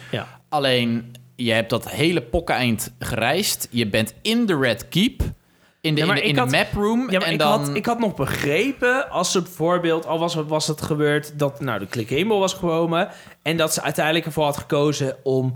[0.48, 3.68] Alleen, je hebt dat hele pokkeneind gereisd.
[3.70, 5.22] Je bent in de Red Keep.
[5.84, 7.10] In de, Ja, in de, in ik de had- map room.
[7.10, 10.34] Ja, maar en ik, dan, had, ik had nog begrepen als ze bijvoorbeeld, al was,
[10.34, 13.08] was het gebeurd dat nou, de Click Hemel was gekomen
[13.42, 15.54] en dat ze uiteindelijk ervoor had gekozen om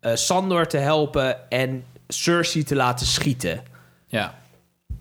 [0.00, 3.62] eh, Sandor te helpen en Cersei te laten schieten.
[4.06, 4.34] ja.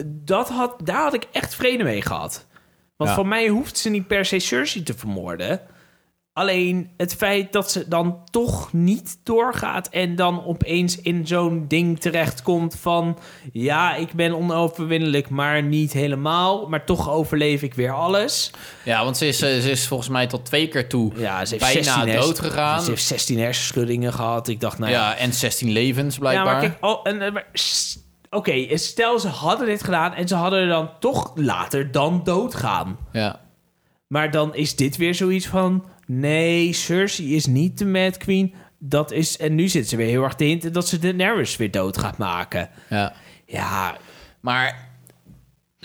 [0.08, 2.46] Dat had, daar had ik echt vrede mee gehad.
[2.98, 3.16] Want Ja.
[3.16, 5.60] voor mij hoeft ze niet per se Cersei te vermoorden.
[6.38, 12.00] Alleen het feit dat ze dan toch niet doorgaat en dan opeens in zo'n ding
[12.00, 13.18] terechtkomt van...
[13.52, 16.70] ja, ik ben onoverwinnelijk, maar niet helemaal.
[16.70, 18.52] Maar toch overleef ik weer alles.
[18.84, 21.54] ja, want ze is, eh, ze is volgens mij tot twee keer toe Ja, ze
[21.54, 22.82] heeft bijna 16 hersen- dood gegaan.
[22.82, 24.48] Ze heeft 16 hersenschuddingen gehad.
[24.48, 25.10] Ik dacht, nou ja...
[25.10, 26.46] ja, en 16 levens blijkbaar.
[26.46, 27.98] Ja, maar kijk, oh, en, maar s-
[28.30, 30.14] oké, stel ze hadden dit gedaan...
[30.14, 32.98] en ze hadden er dan toch later dan doodgaan.
[33.12, 33.44] ja.
[34.08, 35.86] Maar dan is dit weer zoiets van...
[36.06, 38.54] Nee, Cersei is niet de Mad Queen.
[38.80, 39.38] Dat is...
[39.38, 42.18] En nu zit ze weer heel erg te hinten dat ze Daenerys weer dood gaat
[42.18, 42.70] maken.
[42.90, 43.14] ja.
[43.48, 43.98] Ja,
[44.40, 44.85] Maar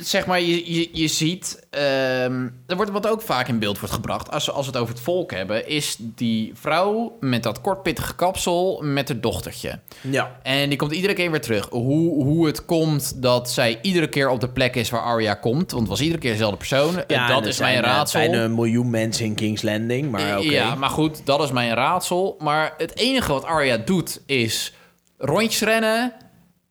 [0.03, 3.95] zeg maar, je, je, je ziet, ehm, er wordt wat ook vaak in beeld wordt
[3.95, 7.61] gebracht, als we, als we het over het volk hebben, is die vrouw met dat
[7.61, 9.79] kortpittige kapsel met haar dochtertje.
[10.01, 10.39] ja.
[10.43, 11.69] En die komt iedere keer weer terug.
[11.71, 15.71] Hoe, hoe het komt dat zij iedere keer op de plek is waar Arya komt,
[15.71, 17.03] want het was iedere keer dezelfde persoon.
[17.07, 18.21] ja dat is zijn, mijn eh, raadsel.
[18.21, 20.43] Er zijn een miljoen mensen in King's Landing, maar.
[20.43, 22.37] Ja, maar goed, dat is mijn raadsel.
[22.39, 24.75] Maar het enige wat Arya doet is
[25.19, 26.13] rondjes rennen,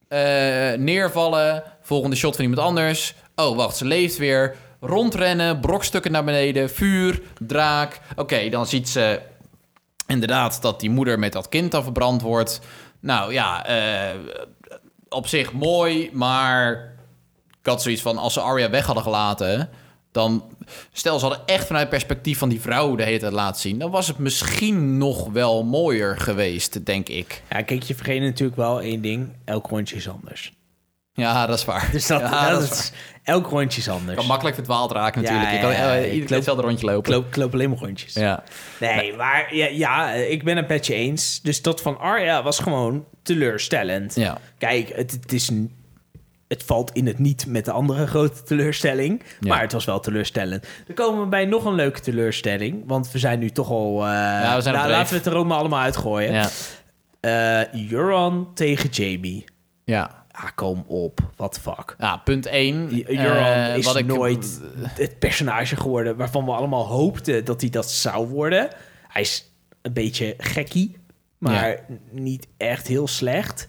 [0.08, 0.20] eh,
[0.78, 3.16] neervallen, volgende shot van iemand anders.
[3.36, 4.56] Oh, wacht, ze leeft weer.
[4.82, 8.00] Rondrennen, brokstukken naar beneden, vuur, draak.
[8.16, 9.22] Oké, dan ziet ze
[10.08, 12.60] inderdaad dat die moeder met dat kind dan verbrand wordt.
[13.00, 14.20] Nou ja, eh,
[15.10, 16.94] op zich mooi, maar
[17.60, 19.70] ik had zoiets van als ze Arya weg hadden gelaten,
[20.12, 20.44] dan
[20.92, 23.92] stel ze hadden echt vanuit het perspectief van die vrouw de hele laten zien, dan
[23.92, 27.44] was het misschien nog wel mooier geweest, denk ik.
[27.50, 29.30] Ja, kijk, je vergeet natuurlijk wel één ding.
[29.46, 30.59] Elk rondje is anders.
[31.20, 31.90] Ja, dat is waar.
[31.92, 32.92] Dus dat, ja, dat dat is is,
[33.24, 34.18] elk rondje is anders.
[34.18, 35.56] kan makkelijk verdwaald raken Ja, natuurlijk.
[35.56, 37.12] je kan ja, ja, eh, ik iedere loop- keer hetzelfde rondje Ik lopen.
[37.12, 38.14] loop, ik loop alleen maar rondjes.
[38.14, 38.44] Ja.
[38.80, 41.42] Nee, maar ja, ja, ik ben het met je eens.
[41.42, 44.16] Dus dat van Arya was gewoon teleurstellend.
[44.16, 44.38] Ja.
[44.58, 45.48] Kijk, het, het is...
[45.50, 45.74] een-
[46.48, 49.24] Het valt in het niet met de andere grote teleurstelling.
[49.40, 49.48] Ja.
[49.50, 50.66] Maar het was wel teleurstellend.
[50.86, 52.84] Dan komen we bij nog een leuke teleurstelling.
[52.88, 54.06] Want we zijn nu toch al...
[54.08, 56.34] eh, we zijn nou, laten we het er ook maar allemaal uitgooien.
[56.34, 56.50] Ja.
[57.20, 59.44] Eh, Euron tegen Jamie.
[59.84, 60.19] ja.
[60.42, 61.20] Ah, kom op.
[61.36, 61.96] The fuck.
[61.98, 63.04] Ja, punt 1.
[63.20, 68.68] Euron is nooit het personage geworden waarvan we allemaal hoopten dat hij dat zou worden.
[69.08, 70.98] Hij is een beetje gekkie,
[71.38, 71.78] maar Ja.
[72.12, 73.68] niet echt heel slecht.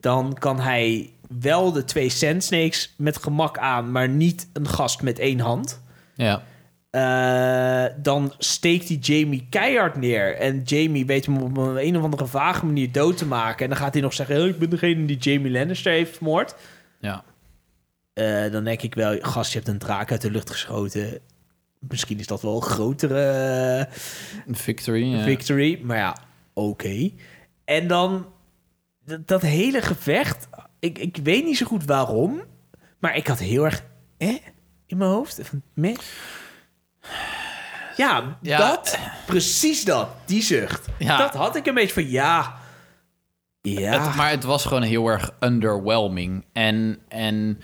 [0.00, 1.10] Dan kan hij
[1.40, 5.80] wel de twee Sand Snakes met gemak aan, maar niet een gast met één hand.
[6.14, 6.42] Ja.
[6.90, 10.36] Eh, dan steekt hij Jamie keihard neer.
[10.36, 13.62] En Jamie weet hem op een, een of andere vage manier dood te maken.
[13.64, 16.54] En dan gaat hij nog zeggen: "Oh, Ik ben degene die Jamie Lannister heeft vermoord.
[17.00, 17.24] Ja.
[18.12, 21.18] Eh, dan denk ik wel, gast, je hebt een draak uit de lucht geschoten.
[21.78, 23.22] Misschien is dat wel een grotere
[23.86, 23.94] eh,
[24.54, 25.22] Victory.
[25.22, 25.80] victory.
[25.82, 26.16] Maar ja,
[26.52, 27.10] oké.
[27.64, 28.26] En dan
[29.04, 30.48] dat, dat hele gevecht.
[30.78, 32.42] Ik, ik weet niet zo goed waarom.
[32.98, 33.82] Maar ik had heel erg
[34.16, 34.28] eh,
[34.86, 35.40] in mijn hoofd.
[35.42, 35.96] Van, meh.
[37.96, 38.58] Ja, Ja.
[38.58, 38.98] dat.
[39.26, 40.08] Precies dat.
[40.24, 40.86] Die zucht.
[40.98, 41.16] Ja.
[41.16, 42.54] Dat had ik een beetje van ja.
[43.62, 44.02] Ja.
[44.06, 46.44] Het, maar het was gewoon heel erg underwhelming.
[46.52, 47.60] En, en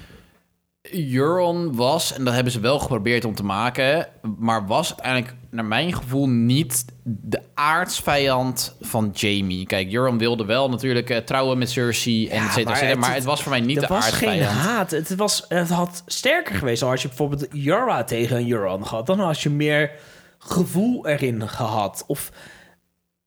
[0.93, 4.09] Euron was, en dat hebben ze wel geprobeerd om te maken,
[4.39, 9.67] maar was uiteindelijk, naar mijn gevoel, niet de aardsvijand van Jamie.
[9.67, 12.77] Kijk, Euron wilde wel natuurlijk eh, trouwen met Cersei en Ja, et cetera, et maar
[12.77, 14.59] cetera, het- maar het was voor mij niet de was geen aardsvijand.
[14.59, 14.91] haat.
[14.91, 19.07] Het, was, het had sterker geweest als je bijvoorbeeld Yara tegen Euron had.
[19.07, 19.91] Dan had je meer
[20.39, 22.05] gevoel erin gehad.
[22.07, 22.31] Of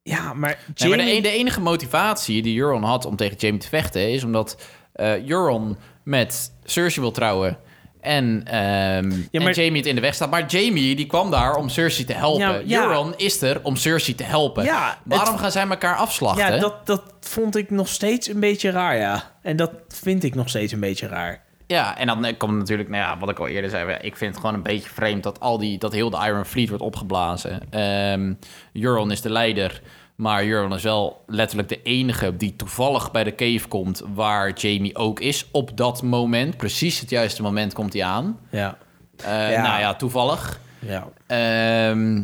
[0.01, 0.95] ja, maar Nee, Jamie...
[0.97, 4.11] maar de, e- de enige motivatie die Euron had om tegen Jamie te vechten...
[4.11, 4.61] is omdat
[4.93, 5.77] eh Euron
[6.09, 7.57] met Cersei wil trouwen...
[8.01, 10.29] En, ehm, Ja, maar- en Jamie het in de weg staat.
[10.29, 12.47] Maar Jamie die kwam daar om Cersei te helpen.
[12.47, 12.81] Ja, ja.
[12.83, 14.63] Euron is er om Cersei te helpen.
[14.63, 16.53] Ja, Waarom het- gaan zij elkaar afslachten?
[16.53, 19.31] ja, dat, dat vond ik nog steeds een beetje raar, ja.
[19.41, 21.43] En dat vind ik nog steeds een beetje raar.
[21.67, 24.31] Ja, en dan eh, komt natuurlijk, nou ja, wat ik al eerder zei, ik vind
[24.31, 27.61] het gewoon een beetje vreemd dat al die, dat heel de Iron Fleet wordt opgeblazen.
[27.69, 28.33] Ehm
[28.73, 29.81] Euron is de leider,
[30.19, 34.95] maar Euron is wel letterlijk de enige die toevallig bij de cave komt waar Jamie
[34.95, 36.57] ook is op dat moment.
[36.57, 38.39] Precies het juiste moment komt hij aan.
[38.49, 38.77] Ja,
[39.17, 39.61] Ja.
[39.61, 40.59] Nou ja, toevallig.
[40.79, 41.07] ja.
[41.27, 42.23] Ehm,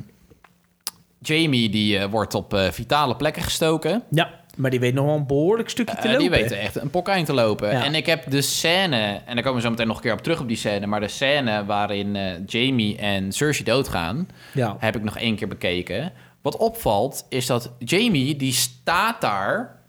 [1.19, 4.03] Jamie die eh, wordt op eh, vitale plekken gestoken.
[4.09, 6.19] Ja, maar die weet nog wel een behoorlijk stukje te lopen.
[6.19, 7.71] die weten echt een pok eind te lopen.
[7.71, 7.83] Ja.
[7.83, 10.21] En ik heb de scène, en daar komen we zo meteen nog een keer op
[10.21, 14.75] terug op die scène, maar de scène waarin Jamie en Cersei doodgaan, Ja.
[14.79, 16.11] heb ik nog één keer bekeken.
[16.45, 19.81] Wat opvalt is dat Jamie die staat daar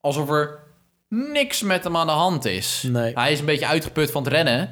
[0.00, 0.58] alsof er
[1.08, 2.84] niks met hem aan de hand is.
[2.86, 3.12] Nee.
[3.14, 4.70] Hij is een beetje uitgeput van het rennen.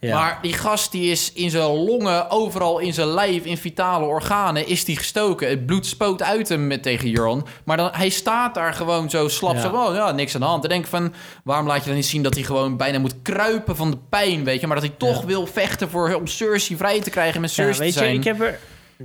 [0.00, 0.18] Ja.
[0.18, 4.66] Maar die gast die is in zijn longen, overal in zijn lijf, in vitale organen,
[4.66, 5.48] is die gestoken.
[5.48, 7.46] Het bloed spoot uit hem met, tegen Joran.
[7.64, 9.54] Maar dan, hij staat daar gewoon zo slap.
[9.54, 9.60] Ja.
[9.60, 10.62] Zo, oh, ja, niks aan de hand.
[10.62, 11.14] Dan denk ik van,
[11.44, 14.44] waarom laat je dan niet zien dat hij gewoon bijna moet kruipen van de pijn,
[14.44, 14.66] weet je?
[14.66, 15.26] Maar dat hij toch Ja.
[15.26, 18.14] wil vechten voor, om Cersei vrij te krijgen en met Ja, Cersei weet te je,
[18.14, 18.58] ik heb er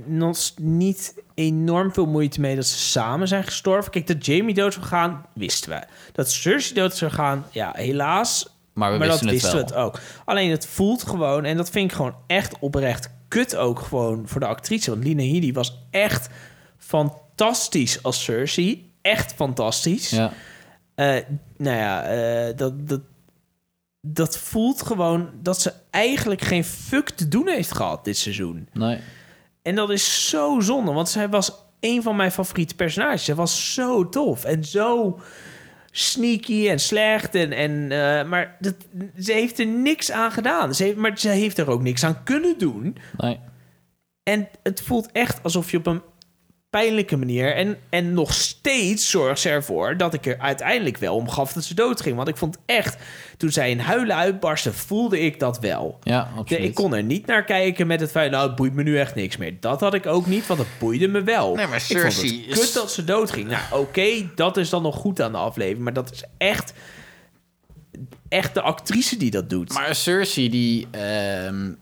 [0.04, 3.90] nog niet enorm veel moeite mee dat ze samen zijn gestorven.
[3.90, 5.82] Kijk, dat Jamie dood zou gaan, wisten we.
[6.12, 8.56] Dat Cersei dood zou gaan, ja, helaas.
[8.72, 10.00] Maar we maar dat wisten het wisten we het ook.
[10.24, 14.40] Alleen het voelt gewoon, en dat vind ik gewoon echt oprecht kut ook gewoon voor
[14.40, 14.90] de actrice.
[14.90, 16.28] Want Lina Headey was echt
[16.78, 18.92] fantastisch als Cersei.
[19.02, 20.10] Echt fantastisch.
[20.10, 20.32] Ja.
[20.94, 21.16] Eh,
[21.56, 23.00] nou ja, eh, dat, dat,
[24.00, 28.68] dat voelt gewoon dat ze eigenlijk geen fuck te doen heeft gehad dit seizoen.
[28.72, 28.98] Nee.
[29.68, 33.24] En dat is zo zonde, want zij was een van mijn favoriete personages.
[33.24, 35.20] Zij was zo tof en zo
[35.90, 37.34] sneaky en slecht.
[37.34, 38.74] En, en, eh, maar dat,
[39.18, 40.74] ze heeft er niks aan gedaan.
[40.74, 42.96] Ze heeft, maar ze heeft er ook niks aan kunnen doen.
[43.16, 43.40] Nee.
[44.22, 46.02] En het voelt echt alsof je op een
[46.70, 47.54] pijnlijke manier...
[47.54, 51.64] en, en nog steeds zorgt ze ervoor dat ik er uiteindelijk wel om gaf dat
[51.64, 52.16] ze doodging.
[52.16, 52.96] Want ik vond echt,
[53.36, 55.98] toen zij in huilen uitbarstte, voelde ik dat wel.
[56.02, 56.64] Ja, absoluut.
[56.64, 59.14] ik kon er niet naar kijken met het feit, nou, het boeit me nu echt
[59.14, 59.56] niks meer.
[59.60, 61.54] Dat had ik ook niet, want het boeide me wel.
[61.54, 63.48] Nee, maar ik vond Cersei het is- kut dat ze doodging.
[63.48, 66.72] Nou, oké, dat is dan nog goed aan de aflevering, maar dat is echt,
[68.28, 69.72] echt de actrice die dat doet.
[69.72, 71.72] Maar Cersei, die ehm,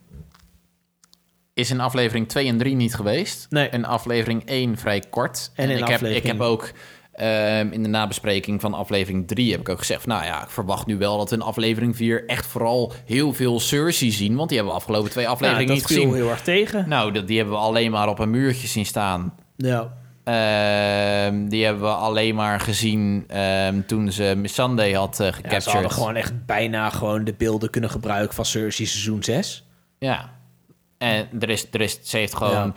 [1.56, 3.46] is in aflevering 2 en 3 niet geweest.
[3.50, 3.68] Nee.
[3.68, 5.50] In aflevering 1 vrij kort.
[5.54, 6.70] En in ik, heb, ik aflevering- heb ook
[7.12, 10.06] ehm, in de nabespreking van aflevering 3 heb ik ook gezegd...
[10.06, 13.60] nou ja, ik verwacht nu wel dat we in aflevering 4 echt vooral heel veel
[13.60, 14.36] Cersei zien.
[14.36, 16.14] Want die hebben we afgelopen twee Ja, afleveringen dat niet viel gezien.
[16.14, 16.88] heel erg tegen.
[16.88, 19.34] Nou, dat, die hebben we alleen maar op een muurtje zien staan.
[19.56, 19.92] Ja.
[20.24, 25.32] Ehm, die hebben we alleen maar gezien ehm, toen ze Miss Sunday had uh, Ja,
[25.32, 25.62] gecaptured.
[25.62, 29.64] ze hadden gewoon echt bijna gewoon de beelden kunnen gebruiken van Cersei seizoen 6.
[29.98, 30.34] Ja.
[30.98, 32.72] En er is, er is, ze heeft gewoon Ja.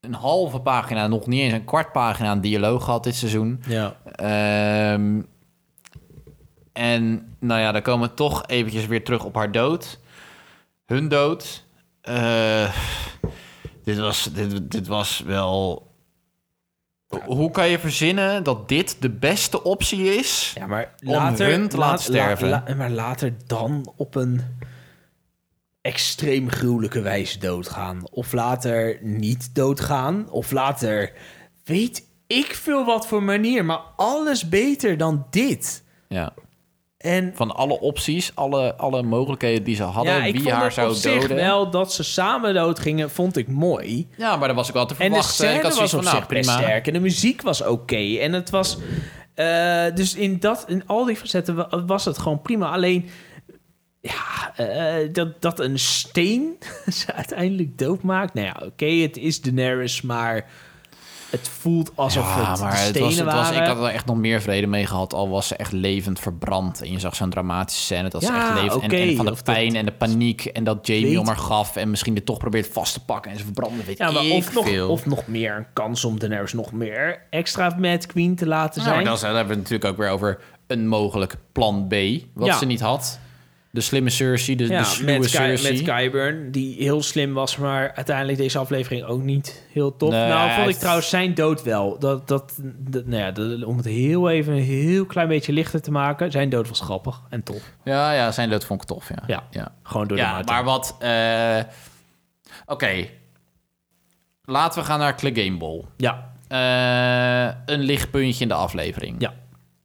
[0.00, 3.62] een halve pagina, nog niet eens een kwart pagina aan dialoog gehad dit seizoen.
[3.66, 3.96] Ja.
[4.04, 5.20] Ehm,
[6.72, 9.98] en nou ja, dan komen we toch eventjes weer terug op haar dood.
[10.86, 11.64] Hun dood.
[12.00, 12.74] Eh,
[13.84, 15.86] dit, was, dit, dit was wel...
[17.26, 20.52] Hoe kan je verzinnen dat dit de beste optie is?
[20.54, 22.48] Ja, maar Om hun te laten sterven.
[22.48, 24.40] la- maar later dan op een
[25.80, 28.02] extreem gruwelijke wijze doodgaan.
[28.10, 30.26] Of later niet doodgaan.
[30.30, 31.12] Of later
[31.64, 33.64] weet ik veel wat voor manier.
[33.64, 35.84] Maar alles beter dan dit.
[36.08, 36.32] Ja.
[36.98, 41.00] En Van alle opties, alle, alle mogelijkheden die ze hadden, ja, ik wie haar zou
[41.00, 41.36] doden.
[41.36, 44.08] wel dat ze samen doodgingen, vond ik mooi.
[44.16, 45.44] Ja, maar dat was ook wel te En de verwachten.
[45.44, 46.52] ik scène was op van, nou, zich prima.
[46.58, 46.86] sterk.
[46.86, 47.96] En de muziek was oké.
[48.18, 48.78] En het was...
[49.34, 52.70] eh, dus in, dat, in al die facetten wa- was het gewoon prima.
[52.70, 53.08] Alleen...
[54.00, 56.56] Ja, eh, dat, dat een steen
[56.92, 58.34] ze uiteindelijk doodmaakt.
[58.34, 60.46] Nou ja, oké, het is Daenerys, maar
[61.30, 63.60] het voelt alsof Ja, het maar het stenen was, het was, waren.
[63.62, 66.82] ik had er echt nog meer vrede mee gehad, al was ze echt levend verbrand.
[66.82, 68.74] En je zag zo'n dramatische scène dat ze Ja, echt leeft.
[68.74, 71.76] oké, en, en van de pijn en de paniek en dat Jamie om haar gaf
[71.76, 74.32] en misschien dit toch probeert vast te pakken en ze verbranden, weet ja, maar ik
[74.32, 74.88] of, nog, veel.
[74.90, 78.92] of nog meer een kans om Daenerys nog meer extra Mad Queen te laten Nou,
[78.94, 79.04] zijn.
[79.04, 81.94] maar dan dan hebben we het natuurlijk ook weer over een mogelijk plan B,
[82.34, 83.18] wat ze niet had.
[83.70, 85.72] De slimme Cersei, de, de Ja, sluwe met, Cersei.
[85.72, 90.10] met Kyburn, die heel slim was, maar uiteindelijk deze aflevering ook niet heel tof.
[90.10, 91.98] Nee, nou, vond ik het- trouwens zijn dood wel.
[91.98, 95.80] Dat, dat, dat, nou ja, dat- om het heel even een heel klein beetje lichter
[95.82, 97.72] te maken, zijn dood was grappig en tof.
[97.84, 99.22] Ja, ja, zijn dood vond ik tof, ja.
[99.26, 99.42] Ja.
[99.50, 99.74] ja.
[99.82, 100.54] Gewoon door de Martin.
[100.54, 100.96] maar wat...
[100.98, 101.58] eh,
[102.66, 103.06] Oké.
[104.44, 105.84] Laten we gaan naar Clegane Bowl.
[105.96, 109.16] Ja, Eh, een lichtpuntje in de aflevering.
[109.18, 109.34] ja,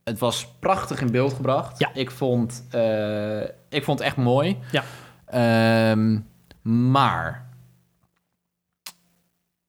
[0.04, 1.80] Het was prachtig in beeld gebracht.
[1.80, 1.90] Ja.
[1.94, 4.58] Ik vond, eh, ik vond het echt mooi.
[4.72, 4.84] ja.
[5.26, 6.20] Ehm,
[6.62, 7.42] maar...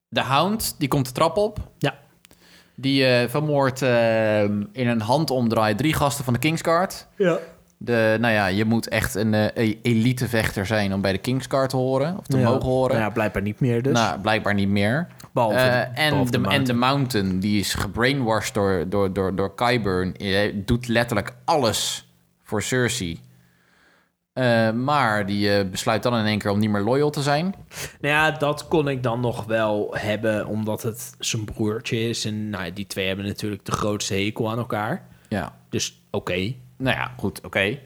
[0.09, 1.59] De Hound, die komt de trap op.
[1.79, 1.95] Ja.
[2.75, 7.07] Die eh vermoordt eh, in een handomdraai drie gasten van de Kingsguard.
[7.17, 7.39] Ja.
[7.79, 11.77] De, nou ja, je moet echt een eh, elitevechter zijn om bij de Kingsguard te
[11.77, 12.19] horen.
[12.19, 12.45] Of te Ja.
[12.49, 12.93] mogen horen.
[12.95, 13.93] Nou ja, blijkbaar niet meer dus.
[13.93, 15.07] Nou, blijkbaar niet meer.
[15.35, 17.39] Behalve, Eh, de, en, behalve de, de en de Mountain.
[17.41, 20.15] Die is gebrainwashed door, door, door, door Qyburn.
[20.19, 22.09] Hij doet letterlijk alles
[22.43, 23.21] voor Cersei.
[24.33, 27.45] Eh, maar die eh, besluit dan in één keer om niet meer loyal te zijn.
[28.01, 32.25] Nou ja, dat kon ik dan nog wel hebben, omdat het zijn broertje is.
[32.25, 35.07] En nou, ja, die twee hebben natuurlijk de grootste hekel aan elkaar.
[35.29, 36.55] Ja, Dus oké.
[36.77, 37.79] nou ja, goed, oké.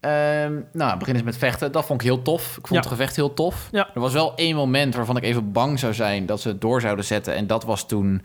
[0.00, 1.72] Ehm, nou, begin eens met vechten.
[1.72, 2.42] Dat vond ik heel tof.
[2.48, 2.76] Ik vond Ja.
[2.76, 3.68] het gevecht heel tof.
[3.70, 3.88] Ja.
[3.94, 6.80] Er was wel één moment waarvan ik even bang zou zijn dat ze het door
[6.80, 7.34] zouden zetten.
[7.34, 8.22] En dat was toen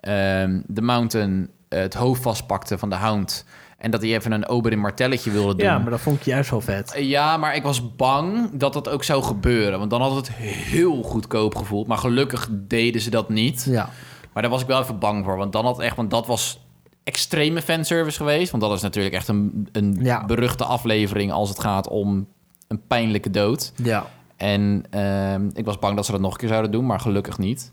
[0.00, 3.44] ehm, de Mountain eh, het hoofd vastpakte van de Hound.
[3.78, 5.66] En dat hij even een Oberyn Martelletje wilde doen.
[5.66, 6.94] Ja, maar dat vond ik juist wel vet.
[6.98, 9.78] Ja, maar ik was bang dat dat ook zou gebeuren.
[9.78, 11.86] Want dan had het heel goedkoop gevoeld.
[11.86, 13.66] Maar gelukkig deden ze dat niet.
[13.68, 13.88] Ja.
[14.32, 15.36] Maar daar was ik wel even bang voor.
[15.36, 16.65] Want dan had echt, want dat was
[17.06, 18.50] extreme fanservice geweest.
[18.50, 20.24] Want dat is natuurlijk echt een, een Ja.
[20.24, 22.28] beruchte aflevering als het gaat om
[22.68, 23.72] een pijnlijke dood.
[23.82, 24.06] Ja.
[24.36, 27.38] En ehm, ik was bang dat ze dat nog een keer zouden doen, maar gelukkig
[27.38, 27.72] niet.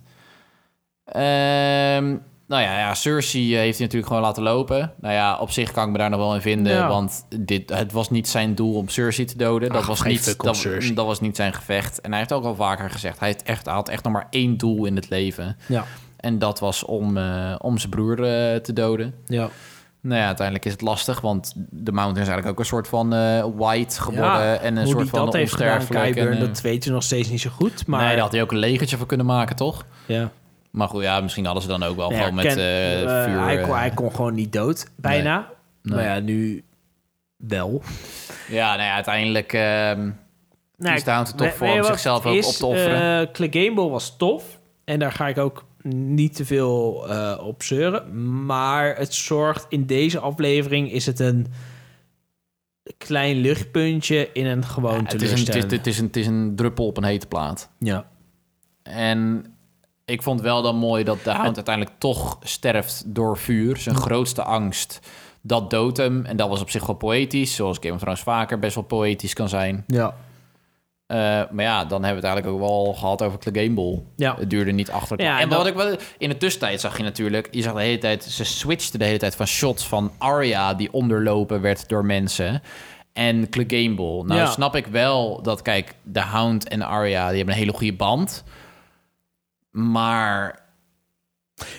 [1.05, 2.15] Ehm,
[2.47, 4.93] nou ja, ja, Cersei heeft hij natuurlijk gewoon laten lopen.
[5.01, 6.87] Nou ja, op zich kan ik me daar nog wel in vinden, Ja.
[6.87, 9.69] want dit, het was niet zijn doel om Cersei te doden.
[9.69, 12.01] Dat, Ach, was niet, dat, dat was niet zijn gevecht.
[12.01, 14.27] En hij heeft ook al vaker gezegd, hij, heeft echt, hij had echt nog maar
[14.29, 15.57] één doel in het leven.
[15.67, 15.85] Ja.
[16.23, 19.13] En dat was om, eh, om zijn broer eh, te doden.
[19.25, 19.49] Ja.
[20.01, 23.13] Nou ja, uiteindelijk is het lastig, want de Mountain is eigenlijk ook een soort van
[23.13, 24.41] eh, white geworden.
[24.41, 26.15] Ja, en een soort van dat gedaan, onsterfelijk.
[26.15, 27.87] en, dat weten we nog steeds niet zo goed.
[27.87, 29.85] Maar Nee, daar had hij ook een legertje voor kunnen maken, toch?
[30.05, 30.31] ja.
[30.71, 33.43] Maar goed, ja, misschien hadden ze dan ook wel Nou ja, gewoon met Ken- vuur...
[33.43, 35.47] hij, kon, hij kon gewoon niet dood, bijna.
[35.81, 35.95] Nee.
[35.95, 36.63] Maar ja, nu
[37.37, 37.81] wel.
[38.49, 40.09] Ja, nou ja, uiteindelijk ehm
[40.77, 43.21] Nou, is Down to toch voor weet je om zichzelf ook op te offeren.
[43.27, 44.59] Eh, Clegane was tof.
[44.85, 48.45] En daar ga ik ook niet te veel eh, op zeuren.
[48.45, 51.47] Maar het zorgt in deze aflevering is het een
[52.97, 55.75] klein luchtpuntje in een gewoon ja, het, is een, het, is, teleurstellende.
[55.75, 57.69] het, is een, het is een druppel op een hete plaat.
[57.79, 58.05] Ja.
[58.83, 59.45] En
[60.05, 63.77] ik vond wel dan mooi dat de hound uiteindelijk toch sterft door vuur.
[63.77, 64.99] Zijn grootste angst,
[65.41, 66.25] dat doodt hem.
[66.25, 69.33] En dat was op zich wel poëtisch, zoals Game of Thrones vaker best wel poëtisch
[69.33, 69.83] kan zijn.
[69.87, 70.15] Ja.
[71.13, 71.19] Eh,
[71.51, 74.01] maar ja, dan hebben we het eigenlijk ook wel gehad over Clegane Ball.
[74.15, 74.35] Ja.
[74.39, 75.95] Het duurde niet achter Ja, en wat ik wel...
[76.17, 77.47] In de tussentijd zag je natuurlijk...
[77.51, 78.23] Je zag de hele tijd...
[78.23, 80.73] Ze switchten de hele tijd van shots van Arya...
[80.73, 82.61] die onderlopen werd door mensen...
[83.13, 84.23] En Clegane Ball.
[84.23, 84.45] Nou Ja.
[84.45, 85.61] snap ik wel dat...
[85.61, 87.27] Kijk, de Hound en Arya...
[87.27, 88.43] die hebben een hele goede band.
[89.71, 90.59] Maar...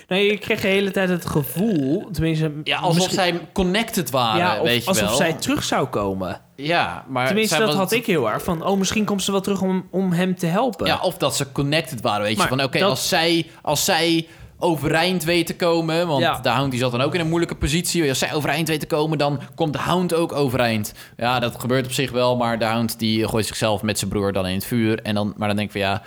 [0.07, 2.51] Nee, je kreeg de hele tijd het gevoel, tenminste...
[2.63, 5.15] Ja, alsof misschien- zij connected waren, ja, weet je alsof wel.
[5.17, 6.41] zij terug zou komen.
[6.55, 7.27] Ja, maar...
[7.27, 8.43] Tenminste, dat was- had ik heel erg.
[8.43, 10.85] Van, oh, misschien komt ze wel terug om, om hem te helpen.
[10.87, 12.47] Ja, of dat ze connected waren, weet je.
[12.47, 14.27] Van oké, dat- als, zij, als zij
[14.65, 16.07] overeind weet te komen...
[16.07, 16.39] Want Ja.
[16.39, 18.09] de Hound die zat dan ook in een moeilijke positie.
[18.09, 20.93] Als zij overeind weet te komen, dan komt de Hound ook overeind.
[21.17, 22.37] Ja, dat gebeurt op zich wel.
[22.37, 25.01] Maar de Hound die gooit zichzelf met zijn broer dan in het vuur.
[25.01, 26.01] En dan, maar dan denk ik van ja...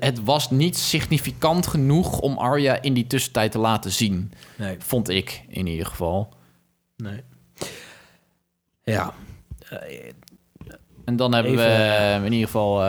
[0.00, 4.32] Het was niet significant genoeg om Arya in die tussentijd te laten zien.
[4.56, 4.76] Nee.
[4.78, 6.28] Vond ik in ieder geval.
[6.96, 7.20] Nee.
[8.84, 9.14] Ja.
[11.04, 12.80] En dan hebben Even, we eh, in ieder geval...
[12.82, 12.86] eh,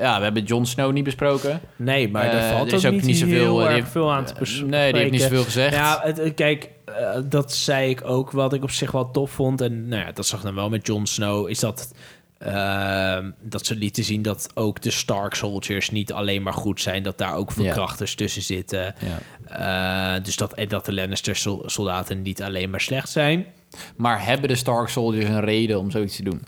[0.00, 1.60] ja, we hebben Jon Snow niet besproken.
[1.76, 4.12] Nee, maar Eh, daar valt er is ook, niet, niet zoveel, heel eh, erg veel
[4.12, 5.28] aan te bes- Nee, die heeft niet bespreken.
[5.28, 5.74] zoveel gezegd.
[5.74, 6.94] Ja, het, het- kijk, eh,
[7.24, 8.30] dat zei ik ook.
[8.30, 9.60] Wat ik op zich wel tof vond.
[9.60, 11.48] En nou ja, dat zag dan wel met Jon Snow.
[11.48, 11.92] Is dat,
[12.38, 17.02] ehm, dat ze lieten zien dat ook de Stark Soldiers niet alleen maar goed zijn.
[17.02, 18.94] Dat daar ook verkrachters tussen zitten.
[19.48, 20.16] Ja.
[20.16, 23.46] Eh, dus dat, en dat de Lannister sol- soldaten niet alleen maar slecht zijn.
[23.96, 26.42] Maar hebben de Stark Soldiers een reden om zoiets te doen?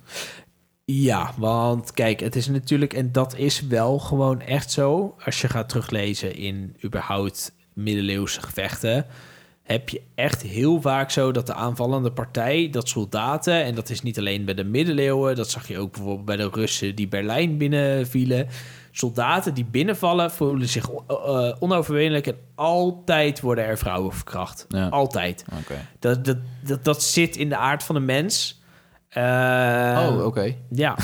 [0.94, 5.14] Ja, want kijk, het is natuurlijk, en dat is wel gewoon echt zo.
[5.24, 9.06] Als je gaat teruglezen in überhaupt middeleeuwse gevechten,
[9.62, 14.02] heb je echt heel vaak zo dat de aanvallende partij, dat soldaten, en dat is
[14.02, 17.58] niet alleen bij de middeleeuwen, dat zag je ook bijvoorbeeld bij de Russen die Berlijn
[17.58, 18.48] binnenvielen.
[18.90, 24.66] Soldaten die binnenvallen voelen zich uh, onoverwinnelijk en altijd worden er vrouwen verkracht.
[24.68, 24.88] Ja.
[24.88, 25.44] Altijd.
[25.98, 28.61] Dat, dat, dat, dat zit in de aard van de mens.
[29.12, 30.54] Eh, oh, oké.
[30.70, 30.96] ja.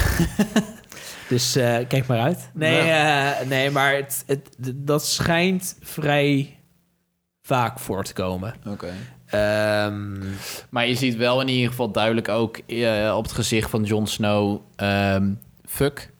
[1.29, 2.51] dus eh, kijk maar uit.
[2.55, 6.57] Nee, eh, nee maar het, het, dat schijnt vrij
[7.43, 8.55] vaak voor te komen.
[8.67, 8.93] Oké.
[9.27, 10.19] Ehm,
[10.71, 14.07] Maar je ziet wel in ieder geval duidelijk ook eh, op het gezicht van Jon
[14.07, 14.61] Snow...
[14.77, 15.31] ehm,
[15.65, 16.11] fuck.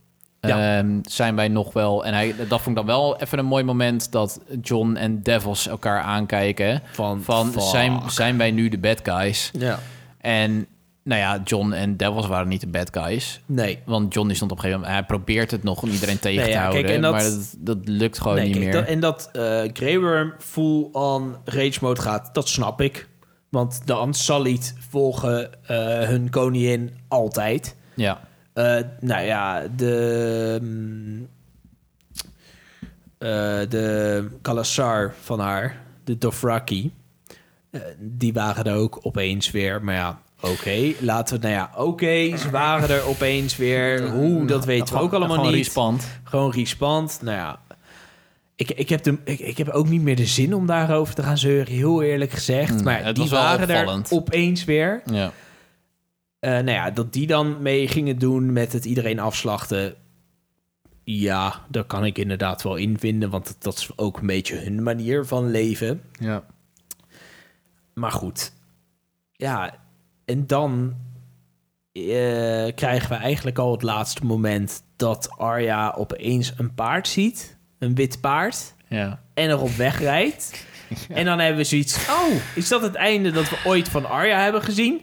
[0.41, 0.79] Ja.
[0.79, 2.05] Ehm, zijn wij nog wel...
[2.05, 4.13] En hij, dat vond ik dan wel even een mooi moment...
[4.13, 6.83] dat John en Devils elkaar aankijken.
[6.93, 7.63] van Van, fuck.
[7.63, 9.51] zijn, zijn wij nu de bad guys?
[9.59, 9.79] Ja.
[10.19, 10.67] En
[11.09, 13.41] nou ja, John en Devils waren niet de bad guys.
[13.47, 13.79] Nee.
[13.85, 14.99] Want John die stond op een gegeven moment...
[15.09, 17.01] Hij probeert het nog om iedereen tegen Nee, te ja, houden.
[17.03, 18.75] dat- maar dat, dat lukt gewoon nee niet kijk, meer.
[18.75, 23.09] dat- en dat eh Grey Worm full on rage mode gaat, dat snap ik.
[23.49, 25.77] Want de Ansaliet volgen eh,
[26.09, 27.77] hun koningin altijd.
[27.95, 28.21] Ja.
[28.53, 30.59] Eh, nou ja, de...
[30.63, 31.29] mm,
[33.69, 36.93] de Kalasar van haar, de Dothraki...
[37.99, 39.85] die waren er ook opeens weer.
[39.85, 40.93] Maar ja, oké.
[41.01, 41.47] laten we...
[41.47, 44.11] Nou ja, oké, ze waren er opeens weer.
[44.11, 45.53] Hoe, dat weten we ook allemaal Gewoon
[45.95, 46.11] niet.
[46.25, 47.19] Gewoon respand.
[47.23, 47.61] Nou ja,
[48.57, 51.23] ik, ik, heb de, ik, ik heb ook niet meer de zin om daarover te
[51.23, 52.75] gaan zeuren, heel eerlijk gezegd.
[52.75, 55.03] Nee, maar die waren er opeens weer.
[55.05, 55.33] Ja.
[56.39, 59.95] Eh, nou ja, dat die dan mee gingen doen met het iedereen afslachten.
[61.05, 64.57] Ja, daar kan ik inderdaad wel in vinden, want dat, dat is ook een beetje
[64.57, 66.03] hun manier van leven.
[66.13, 66.45] ja.
[67.95, 68.53] Maar goed,
[69.33, 69.75] ja,
[70.29, 70.95] en dan
[71.93, 77.57] eh, krijgen we eigenlijk al het laatste moment dat Arya opeens een paard ziet.
[77.79, 78.75] Een wit paard.
[78.89, 79.23] Ja.
[79.35, 80.67] En erop wegrijdt.
[81.09, 82.09] En dan hebben we zoiets...
[82.09, 85.01] Oh, is dat het einde dat we ooit van Arya hebben gezien?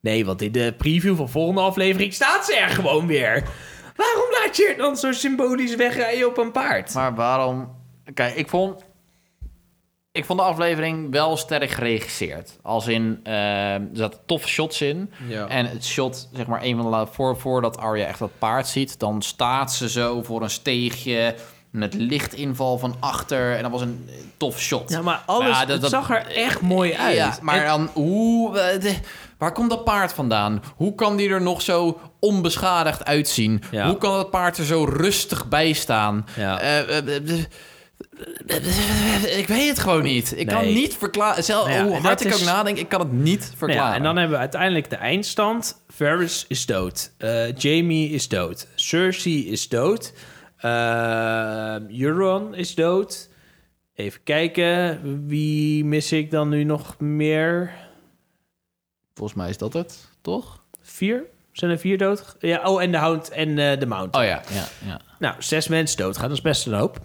[0.00, 3.42] Nee, want in de preview van volgende aflevering staat ze er gewoon weer.
[3.96, 6.94] Waarom laat je er dan zo symbolisch wegrijden op een paard?
[6.94, 7.76] Maar waarom...
[8.14, 8.84] Kijk, ik vond...
[10.18, 12.58] Ik vond de aflevering wel sterk geregisseerd.
[12.62, 15.10] Als in, eh, er zaten toffe shots in.
[15.28, 15.46] Ja.
[15.46, 18.98] En het shot, zeg maar, een van de voor, voordat Arya echt dat paard ziet...
[18.98, 21.34] dan staat ze zo voor een steegje
[21.70, 23.56] met lichtinval van achter.
[23.56, 24.90] En dat was een eh, tof shot.
[24.90, 27.16] Ja, maar alles Ja, dat- het dat- zag er echt mooi uit.
[27.16, 28.58] Ja, maar En- dan, hoe...
[28.58, 28.98] eh, de-
[29.38, 30.62] waar komt dat paard vandaan?
[30.76, 33.62] Hoe kan die er nog zo onbeschadigd uitzien?
[33.70, 33.86] Ja.
[33.88, 36.26] Hoe kan dat paard er zo rustig bij staan?
[36.36, 36.60] Ja.
[39.36, 40.38] Ik weet het gewoon niet.
[40.38, 41.44] Ik kan niet verklaren.
[41.44, 43.84] Zelf, Nou ja, hoe hard ik is- ook nadenk, ik kan het niet verklaren.
[43.90, 45.82] Ja, en dan hebben we uiteindelijk de eindstand.
[45.88, 47.12] Varys is dood.
[47.18, 48.68] Eh, Jamie is dood.
[48.74, 50.12] Cersei is dood.
[50.64, 53.28] Uh, Euron is dood.
[53.94, 55.00] Even kijken.
[55.26, 57.70] Wie mis ik dan nu nog meer?
[59.14, 60.62] Volgens mij is dat het, toch?
[60.82, 61.22] Vier?
[61.52, 62.36] Zijn er vier dood?
[62.40, 64.16] Ja, oh, en de Hound en eh, de Mount.
[64.16, 65.00] Oh ja, ja, ja.
[65.18, 66.28] Nou, zes mensen doodgaan.
[66.28, 66.98] Dat is best een hoop.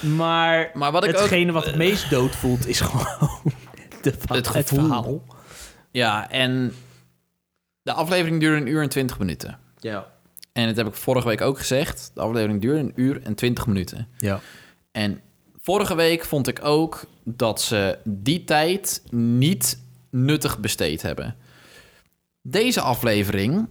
[0.00, 1.20] Maar, Maar wat ik ook...
[1.20, 3.42] hetgene wat het meest dood voelt is gewoon
[4.02, 5.22] de, Het verhaal.
[5.90, 6.74] Ja, en
[7.82, 9.58] de aflevering duurde een uur en twintig minuten.
[9.78, 10.06] Ja.
[10.52, 12.10] En dat heb ik vorige week ook gezegd.
[12.14, 14.08] De aflevering duurde een uur en twintig minuten.
[14.18, 14.40] Ja.
[14.92, 15.20] En
[15.60, 21.36] vorige week vond ik ook dat ze die tijd niet nuttig besteed hebben.
[22.42, 23.68] Deze aflevering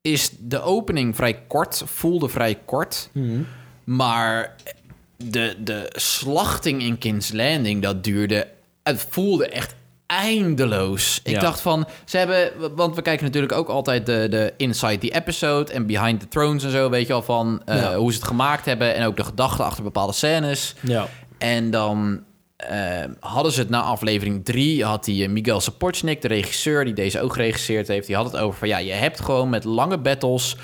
[0.00, 3.10] is de opening vrij kort, voelde vrij kort.
[3.96, 4.54] Maar
[5.16, 8.48] de, de slachting in King's Landing, dat duurde...
[8.82, 9.74] Het voelde echt
[10.06, 11.20] eindeloos.
[11.24, 11.40] Ik Ja.
[11.40, 12.50] dacht van, ze hebben...
[12.76, 15.72] Want we kijken natuurlijk ook altijd de, de Inside the Episode...
[15.72, 17.62] en Behind the Thrones en zo, weet je al van...
[17.64, 17.94] eh, Ja.
[17.96, 18.94] hoe ze het gemaakt hebben...
[18.94, 20.74] en ook de gedachten achter bepaalde scènes.
[20.80, 21.08] Ja.
[21.38, 22.22] En dan
[22.56, 24.84] eh, hadden ze het na aflevering drie...
[24.84, 26.84] had die eh, Miguel Sapochnik, de regisseur...
[26.84, 28.06] die deze ook geregisseerd heeft...
[28.06, 28.68] die had het over van...
[28.68, 30.56] ja, je hebt gewoon met lange battles...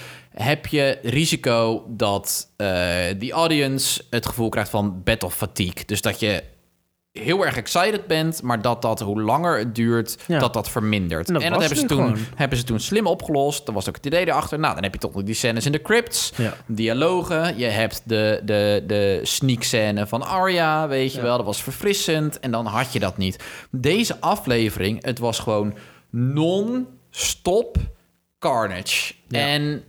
[0.43, 5.84] heb je risico dat eh die audience het gevoel krijgt van battle fatigue.
[5.86, 6.43] Dus dat je
[7.12, 8.43] heel erg excited bent...
[8.43, 10.39] maar dat dat hoe langer het duurt, Ja.
[10.39, 11.28] dat dat vermindert.
[11.28, 12.18] En En dat hebben, ze toen, gewoon.
[12.34, 13.68] hebben ze toen slim opgelost.
[13.68, 14.59] Er was ook het idee erachter.
[14.59, 16.55] Nou, dan heb je toch nog die scènes in de crypts Ja.
[16.66, 17.59] dialogen.
[17.59, 21.24] Je hebt de, de, de sneak scène van Arya, weet je Ja.
[21.24, 21.36] wel.
[21.36, 23.45] Dat was verfrissend en dan had je dat niet.
[23.70, 25.74] Deze aflevering, het was gewoon
[26.11, 27.76] non-stop
[28.39, 29.14] carnage.
[29.30, 29.82] En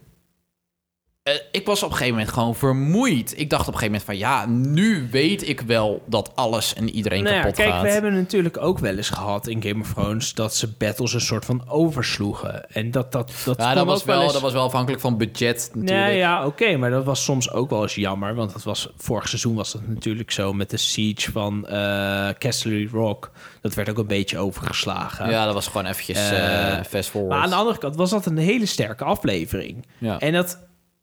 [1.51, 3.34] ik was op een gegeven moment gewoon vermoeid.
[3.39, 4.17] Ik dacht op een gegeven moment van...
[4.17, 7.82] ja, nu weet ik wel dat alles en iedereen Nou ja, kapot kijk, gaat.
[7.82, 11.21] we hebben natuurlijk ook wel eens gehad in Game of Thrones dat ze battles een
[11.21, 12.71] soort van oversloegen.
[12.71, 14.34] En dat dat dat, ja, dat was, wel eens...
[14.34, 16.07] dat was wel afhankelijk van budget natuurlijk.
[16.07, 19.27] Nee, ja, oké, maar dat was soms ook wel eens jammer, want dat was vorig
[19.27, 23.32] seizoen was dat natuurlijk zo met de siege van eh Castle Rock.
[23.61, 25.30] Dat werd ook een beetje overgeslagen.
[25.30, 27.34] Ja, dat was gewoon eventjes Eh, eh, fast forward.
[27.34, 29.86] Maar aan de andere kant was dat een hele sterke aflevering.
[29.97, 30.19] ja.
[30.19, 30.59] En dat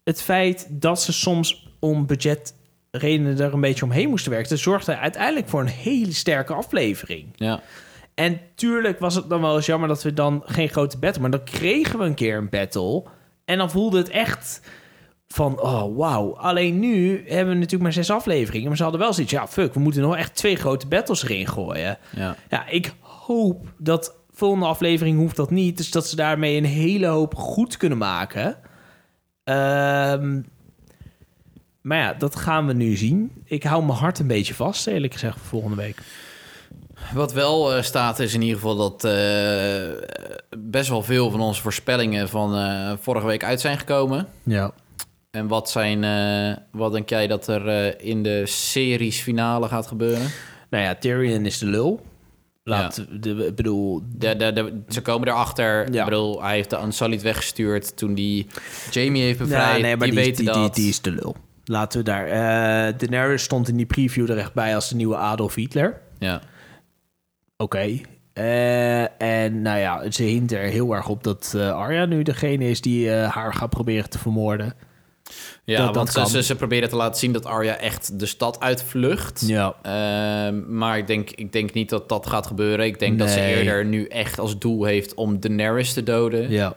[0.07, 5.49] het feit dat ze soms om budgetredenen er een beetje omheen moesten werken, zorgde uiteindelijk
[5.49, 7.27] voor een hele sterke aflevering.
[7.35, 7.61] ja.
[8.13, 11.21] En tuurlijk was het dan wel eens jammer dat we dan geen grote battle...
[11.21, 13.03] maar dan kregen we een keer een battle...
[13.45, 14.61] en dan voelde het echt
[15.27, 16.35] van, oh, wauw.
[16.37, 18.67] Alleen nu hebben we natuurlijk maar zes afleveringen...
[18.67, 21.47] maar ze hadden wel zoiets, ja, fuck, we moeten nog echt twee grote battles erin
[21.47, 21.97] gooien.
[22.15, 22.35] ja.
[22.49, 25.77] Ja, ik hoop dat volgende aflevering hoeft dat niet...
[25.77, 28.57] dus dat ze daarmee een hele hoop goed kunnen maken...
[29.47, 30.41] Ehm,
[31.81, 33.31] maar ja, dat gaan we nu zien.
[33.43, 35.97] Ik hou mijn hart een beetje vast, eerlijk gezegd, voor volgende week.
[37.13, 39.89] Wat wel eh, staat is in ieder geval dat eh,
[40.57, 44.27] best wel veel van onze voorspellingen van eh, vorige week uit zijn gekomen.
[44.43, 44.71] Ja.
[45.31, 45.99] En wat, zijn,
[46.71, 50.31] wat denk jij dat er in de series finale gaat gebeuren?
[50.69, 52.01] Nou ja, Tyrion is de lul.
[52.67, 55.93] Laat, de, bedoel, De, de, de, ze komen erachter.
[55.93, 55.99] Ja.
[56.03, 58.47] Ik bedoel, hij heeft de Unsullied weggestuurd toen die
[58.91, 59.75] Jamie heeft bevrijd.
[59.75, 60.75] Ja, nee, maar die, die, weten die, die, dat.
[60.75, 61.35] die is de lul.
[61.65, 62.25] Laten we daar.
[62.27, 66.01] eh Daenerys stond in die preview er echt bij als de nieuwe Adolf Hitler.
[66.19, 66.41] ja.
[67.57, 67.99] Oké.
[68.33, 72.69] Eh, en nou ja, ze hint er heel erg op dat eh, Arya nu degene
[72.69, 74.73] is die haar gaat proberen te vermoorden.
[75.69, 78.59] Ja, Dat- want ze, ze, ze proberen te laten zien dat Arya echt de stad
[78.59, 79.43] uitvlucht.
[79.47, 79.75] Ja.
[79.81, 82.85] Ehm, maar ik denk, ik denk niet dat dat gaat gebeuren.
[82.85, 86.49] Ik denk dat ze eerder nu echt als doel heeft om Daenerys te doden.
[86.49, 86.75] Ja.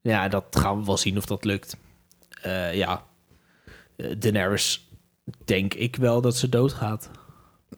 [0.00, 1.76] Ja, dat gaan we wel zien of dat lukt.
[2.42, 3.02] Eh, ja.
[3.96, 4.88] Eh, Daenerys
[5.44, 7.10] denk ik wel dat ze doodgaat.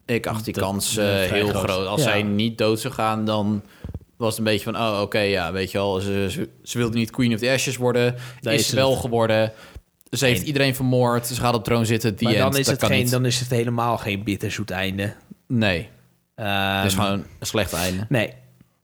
[0.06, 1.70] Ik acht die Dat- kans eh, heel groot.
[1.70, 1.86] groot.
[1.86, 2.08] Als Ja.
[2.10, 3.62] zij niet dood zou gaan, dan
[4.16, 4.76] was het een beetje van...
[4.76, 6.00] oh, oké, ja, weet je wel.
[6.00, 8.14] Ze, ze, ze wilde niet Queen of the Ashes worden.
[8.40, 9.52] Daar is wel geworden.
[10.18, 11.26] Ze heeft iedereen vermoord.
[11.26, 12.16] Ze gaat op de troon zitten.
[12.16, 12.56] Die maar dan end.
[12.58, 13.10] is, het kan geen, niet.
[13.10, 15.14] dan is het helemaal geen bitterzoet einde.
[15.48, 15.88] Nee,
[16.34, 18.06] het is gewoon een slecht einde.
[18.08, 18.32] Nee.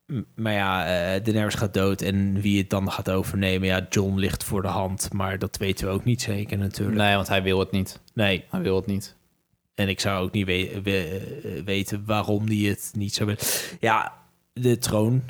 [0.07, 3.69] M- Maar ja, eh Daenerys gaat dood en wie het dan gaat overnemen...
[3.69, 6.99] Ja, John ligt voor de hand, maar dat weten we ook niet zeker natuurlijk.
[6.99, 8.01] Nee, want hij wil het niet.
[8.15, 9.17] Nee, Hij wil het niet.
[9.75, 13.45] en ik zou ook niet we- we- eh, weten waarom die het niet zou willen.
[13.81, 14.13] Ja,
[14.53, 15.23] de troon,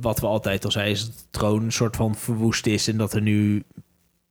[0.00, 0.94] wat we altijd al zeiden...
[0.94, 2.88] is dat de troon een soort van verwoest is...
[2.88, 3.62] en dat er nu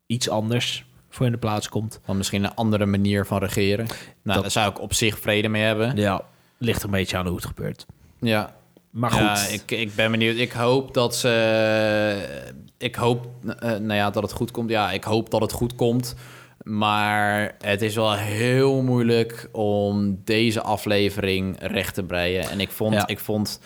[0.06, 0.86] iets anders
[1.18, 2.00] voor in de plaats komt.
[2.06, 3.86] Dan misschien een andere manier van regeren.
[3.86, 5.96] Nou, Dat- daar zou ik op zich vrede mee hebben.
[5.96, 6.22] Ja,
[6.58, 7.86] ligt een beetje aan hoe het gebeurt.
[8.20, 8.56] Ja,
[8.90, 10.38] Maar goed, Ja, ik, ik ben benieuwd.
[10.38, 12.44] Ik hoop dat ze.
[12.78, 13.28] Ik hoop
[13.60, 14.70] eh, nou ja, dat het goed komt.
[14.70, 16.16] Ja, ik hoop dat het goed komt.
[16.64, 22.50] Maar het is wel heel moeilijk om deze aflevering recht te breien.
[22.50, 23.08] En ik vond, Ja.
[23.08, 23.60] ik vond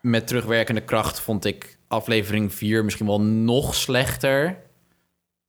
[0.00, 4.56] met terugwerkende kracht vond ik aflevering 4 misschien wel nog slechter.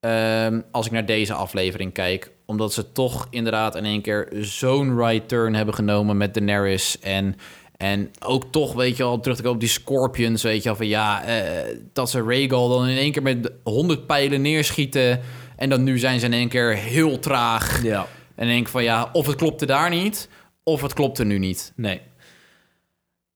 [0.06, 2.32] Ehm, als ik naar deze aflevering kijk.
[2.45, 6.99] Omdat ze toch inderdaad in één keer zo'n right turn hebben genomen met Daenerys.
[6.99, 7.36] En,
[7.78, 10.43] en ook toch, weet je wel, terug te komen op die Scorpions.
[10.43, 14.06] Weet je wel, van ja, eh, dat ze Rhaegal dan in één keer met 100
[14.06, 15.20] pijlen neerschieten.
[15.56, 17.84] En dan nu zijn ze in één keer heel traag.
[17.84, 20.30] ja, En denk van ja, of het klopte daar niet,
[20.64, 21.74] of het klopte nu niet.
[21.76, 22.01] nee.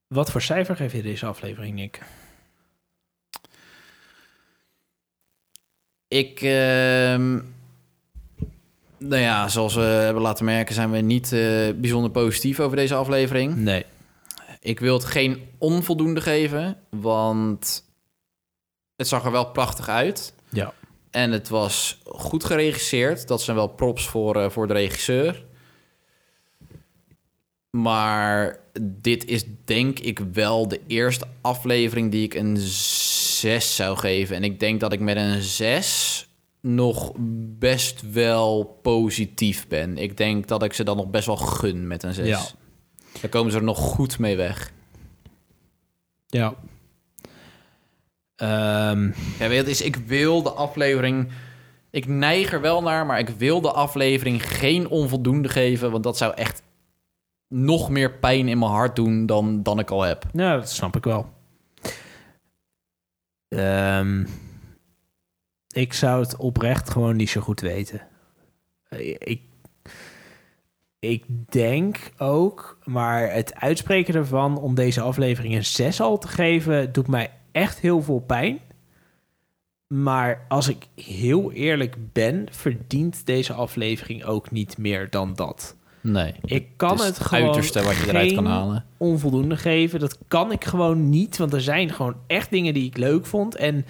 [0.08, 2.00] Wat voor cijfer geef je deze aflevering, Nick?
[6.10, 7.40] Ik, ehm,
[8.98, 12.96] nou ja, zoals we hebben laten merken, zijn we niet eh, bijzonder positief over deze
[12.96, 13.56] aflevering.
[13.56, 13.86] Nee.
[14.62, 17.84] Ik wil het geen onvoldoende geven, want
[18.96, 20.34] het zag er wel prachtig uit.
[20.50, 20.74] Ja.
[21.12, 23.28] En het was goed geregisseerd.
[23.28, 25.46] Dat zijn wel props voor, eh, voor de regisseur.
[27.70, 32.58] Maar dit is denk ik wel de eerste aflevering die ik een
[33.40, 34.36] 6 zou geven.
[34.36, 36.28] En ik denk dat ik met een 6
[36.62, 37.12] nog
[37.60, 39.98] best wel positief ben.
[39.98, 42.28] Ik denk dat ik ze dan nog best wel gun met een 6.
[42.28, 42.42] Ja.
[43.22, 44.72] Daar komen ze er nog goed mee weg.
[46.28, 46.54] Ja.
[48.36, 49.12] Ehm, Ja,
[49.48, 51.32] weet je, het is, ik wil de aflevering...
[51.92, 55.92] Ik neig er wel naar, maar ik wil de aflevering geen onvoldoende geven.
[55.92, 56.62] Want dat zou echt
[57.48, 60.26] nog meer pijn in mijn hart doen dan, dan ik al heb.
[60.34, 61.30] nou, dat snap ik wel.
[63.50, 64.26] Ehm,
[65.68, 68.02] ik zou het oprecht gewoon niet zo goed weten.
[68.90, 69.42] Eh, Ik,
[71.00, 76.92] ik denk ook, maar het uitspreken ervan om deze aflevering een 6 al te geven,
[76.92, 78.60] doet mij echt heel veel pijn.
[79.88, 85.76] Maar als ik heel eerlijk ben, verdient deze aflevering ook niet meer dan dat.
[86.02, 86.36] Nee.
[86.46, 88.86] Ik kan is het, het gewoon uiterste wat je eruit kan halen.
[88.98, 90.00] onvoldoende geven.
[90.00, 93.56] Dat kan ik gewoon niet, want er zijn gewoon echt dingen die ik leuk vond.
[93.56, 93.86] En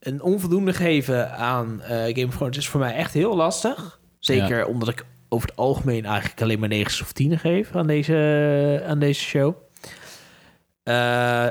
[0.00, 4.00] een onvoldoende geven aan eh, Game of Thrones is voor mij echt heel lastig.
[4.18, 8.84] Zeker omdat ik over het algemeen eigenlijk alleen maar 9 of 10 geef aan deze,
[8.86, 9.54] aan deze show.
[10.82, 11.48] Eh,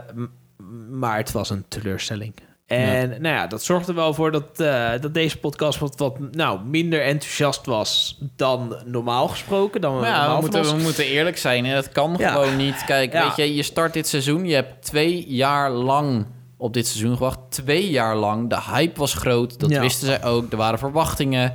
[0.89, 2.33] maar het was een teleurstelling.
[2.67, 6.59] En nou ja, dat zorgde wel voor dat, eh, dat deze podcast wat, wat nou,
[6.65, 9.81] minder enthousiast was dan normaal gesproken.
[9.81, 11.65] Dan we Maar ja, normaal we moeten, we moeten eerlijk zijn.
[11.65, 11.73] Hè?
[11.73, 12.31] Dat kan Ja.
[12.31, 12.83] gewoon niet.
[12.85, 14.45] Kijk, weet je, je start dit seizoen.
[14.45, 16.25] Je hebt twee jaar lang
[16.57, 17.39] op dit seizoen gewacht.
[17.49, 18.49] Twee jaar lang.
[18.49, 19.59] De hype was groot.
[19.59, 20.51] Dat wisten zij ook.
[20.51, 21.53] Er waren verwachtingen.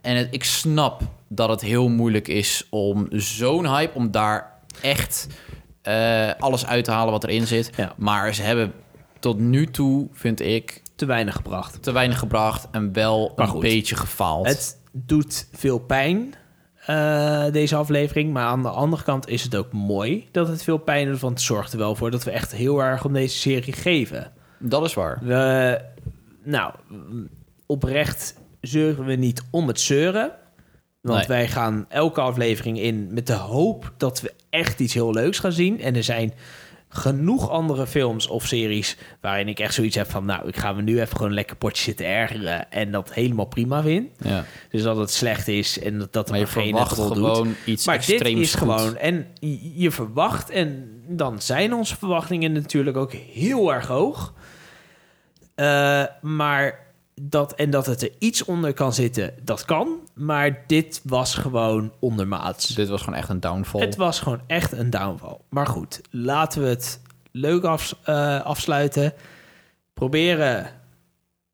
[0.00, 3.94] En het, ik snap dat het heel moeilijk is om zo'n hype...
[3.94, 5.26] om daar echt
[5.82, 7.70] eh, alles uit te halen wat erin zit.
[7.96, 8.72] Maar ze hebben
[9.18, 11.82] tot nu toe, vind ik, te weinig gebracht.
[11.82, 12.68] te weinig gebracht...
[12.70, 13.60] en wel Maar een goed.
[13.60, 14.46] beetje gefaald.
[14.46, 16.34] Het doet veel pijn,
[16.86, 18.32] eh, deze aflevering.
[18.32, 21.20] Maar aan de andere kant is het ook mooi dat het veel pijn doet.
[21.20, 24.32] Want het zorgt er wel voor dat we echt heel erg om deze serie geven.
[24.58, 25.18] Dat is waar.
[25.22, 25.80] We,
[26.44, 26.72] nou,
[27.66, 30.30] oprecht zeuren we niet om het zeuren.
[31.00, 31.26] Want Nee.
[31.28, 35.52] wij gaan elke aflevering in met de hoop dat we echt iets heel leuks gaan
[35.52, 35.80] zien.
[35.80, 36.32] En er zijn
[36.98, 40.24] genoeg andere films of series waarin ik echt zoiets heb van...
[40.24, 42.70] nou, ik ga me nu even gewoon een lekker potje zitten ergeren...
[42.70, 44.08] en dat helemaal prima vind.
[44.18, 44.44] Ja.
[44.70, 46.88] Dus dat het slecht is en dat, dat Maar er geen doet.
[46.88, 48.72] gewoon iets Maar dit extreems is goed.
[48.72, 48.96] gewoon...
[48.96, 54.32] En je je verwacht, en dan zijn onze verwachtingen natuurlijk ook heel erg hoog.
[55.54, 56.87] Eh, maar
[57.20, 59.88] dat, en dat het er iets onder kan zitten, dat kan.
[60.14, 62.66] Maar dit was gewoon ondermaats.
[62.68, 63.80] Dit was gewoon echt een downfall.
[63.80, 65.36] Het was gewoon echt een downfall.
[65.48, 67.00] Maar goed, laten we het
[67.32, 69.12] leuk af, eh, afsluiten.
[69.94, 70.66] Proberen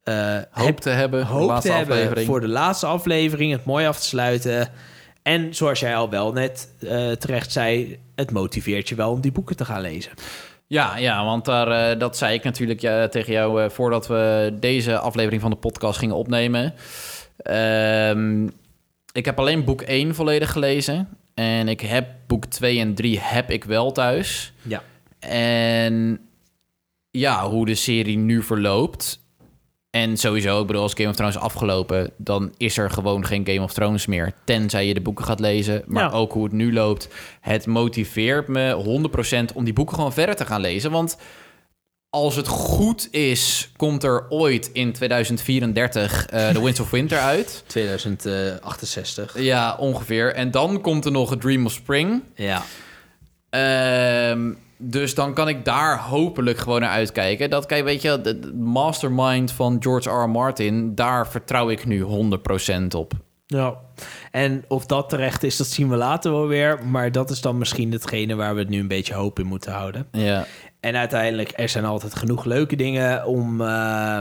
[0.03, 2.27] eh, hoop heb- te hebben voor de te hebben aflevering.
[2.27, 3.53] voor de laatste aflevering.
[3.53, 4.69] Het mooi af te sluiten.
[5.23, 9.33] En zoals jij al wel net eh, terecht zei, het motiveert je wel om die
[9.33, 10.13] boeken te gaan lezen.
[10.75, 14.55] Ja, ja want daar, eh, dat zei ik natuurlijk ja, tegen jou eh, voordat we
[14.61, 16.75] deze aflevering van de podcast gingen opnemen.
[17.37, 18.47] Ehm,
[19.13, 21.09] ik heb alleen boek 1 volledig gelezen.
[21.35, 24.53] En ik heb boek 2 en 3 heb ik wel thuis.
[24.63, 24.83] Ja.
[25.19, 26.21] En
[27.11, 29.21] ja, hoe de serie nu verloopt.
[29.95, 33.47] En sowieso, ik bedoel, als Game of Thrones is afgelopen, dan is er gewoon geen
[33.47, 34.33] Game of Thrones meer.
[34.45, 35.83] Tenzij je de boeken gaat lezen.
[35.87, 36.11] Maar Ja.
[36.11, 37.09] ook hoe het nu loopt.
[37.41, 40.91] Het motiveert me 100% om die boeken gewoon verder te gaan lezen.
[40.91, 41.17] Want
[42.11, 47.65] als het goed is, komt er ooit in 2034 eh The Winds of Winter uit.
[47.67, 49.39] 2068.
[49.39, 50.35] Ja, ongeveer.
[50.35, 52.23] En dan komt er nog A Dream of Spring.
[52.35, 52.63] Ja.
[53.51, 54.53] Ehm,
[54.91, 57.51] dus dan kan ik daar hopelijk gewoon naar uitkijken.
[57.51, 60.23] Dat, kijk, weet je, de, mastermind van George R.
[60.23, 60.29] R.
[60.31, 62.07] Martin, daar vertrouw ik nu 100%
[62.97, 63.13] op.
[63.47, 63.75] Ja.
[64.31, 66.87] En of dat terecht is, dat zien we later wel weer.
[66.87, 69.73] Maar dat is dan misschien hetgene waar we het nu een beetje hoop in moeten
[69.73, 70.07] houden.
[70.13, 70.47] Ja,
[70.81, 74.21] En uiteindelijk, er zijn altijd genoeg leuke dingen om, eh,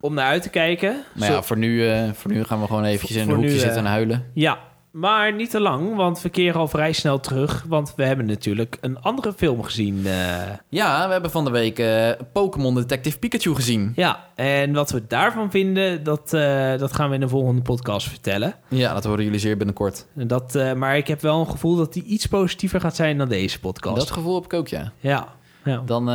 [0.00, 1.04] om naar uit te kijken.
[1.14, 3.50] maar Zo- ja, voor nu, eh, voor nu gaan we gewoon eventjes in een hoekje
[3.50, 4.30] nu, zitten eh, en huilen.
[4.34, 4.58] Ja,
[4.96, 7.64] maar niet te lang, want we keren al vrij snel terug.
[7.68, 10.06] Want we hebben natuurlijk een andere film gezien.
[10.06, 10.38] eh.
[10.68, 13.92] Ja, we hebben van de week eh, Pokémon Detective Pikachu gezien.
[13.96, 18.08] ja, en wat we daarvan vinden, dat, eh, dat gaan we in de volgende podcast
[18.08, 18.54] vertellen.
[18.68, 20.06] Ja, dat horen jullie zeer binnenkort.
[20.16, 23.28] En Dat, maar ik heb wel een gevoel dat die iets positiever gaat zijn dan
[23.28, 23.96] deze podcast.
[23.96, 24.92] Dat gevoel heb ik ook, ja.
[25.00, 25.28] Ja,
[25.64, 25.82] ja.
[25.86, 26.08] Dan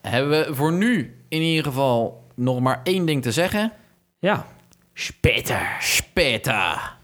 [0.00, 3.72] hebben we voor nu in ieder geval nog maar één ding te zeggen.
[4.18, 4.46] ja.
[4.94, 5.76] Speter.
[5.80, 6.98] Speta.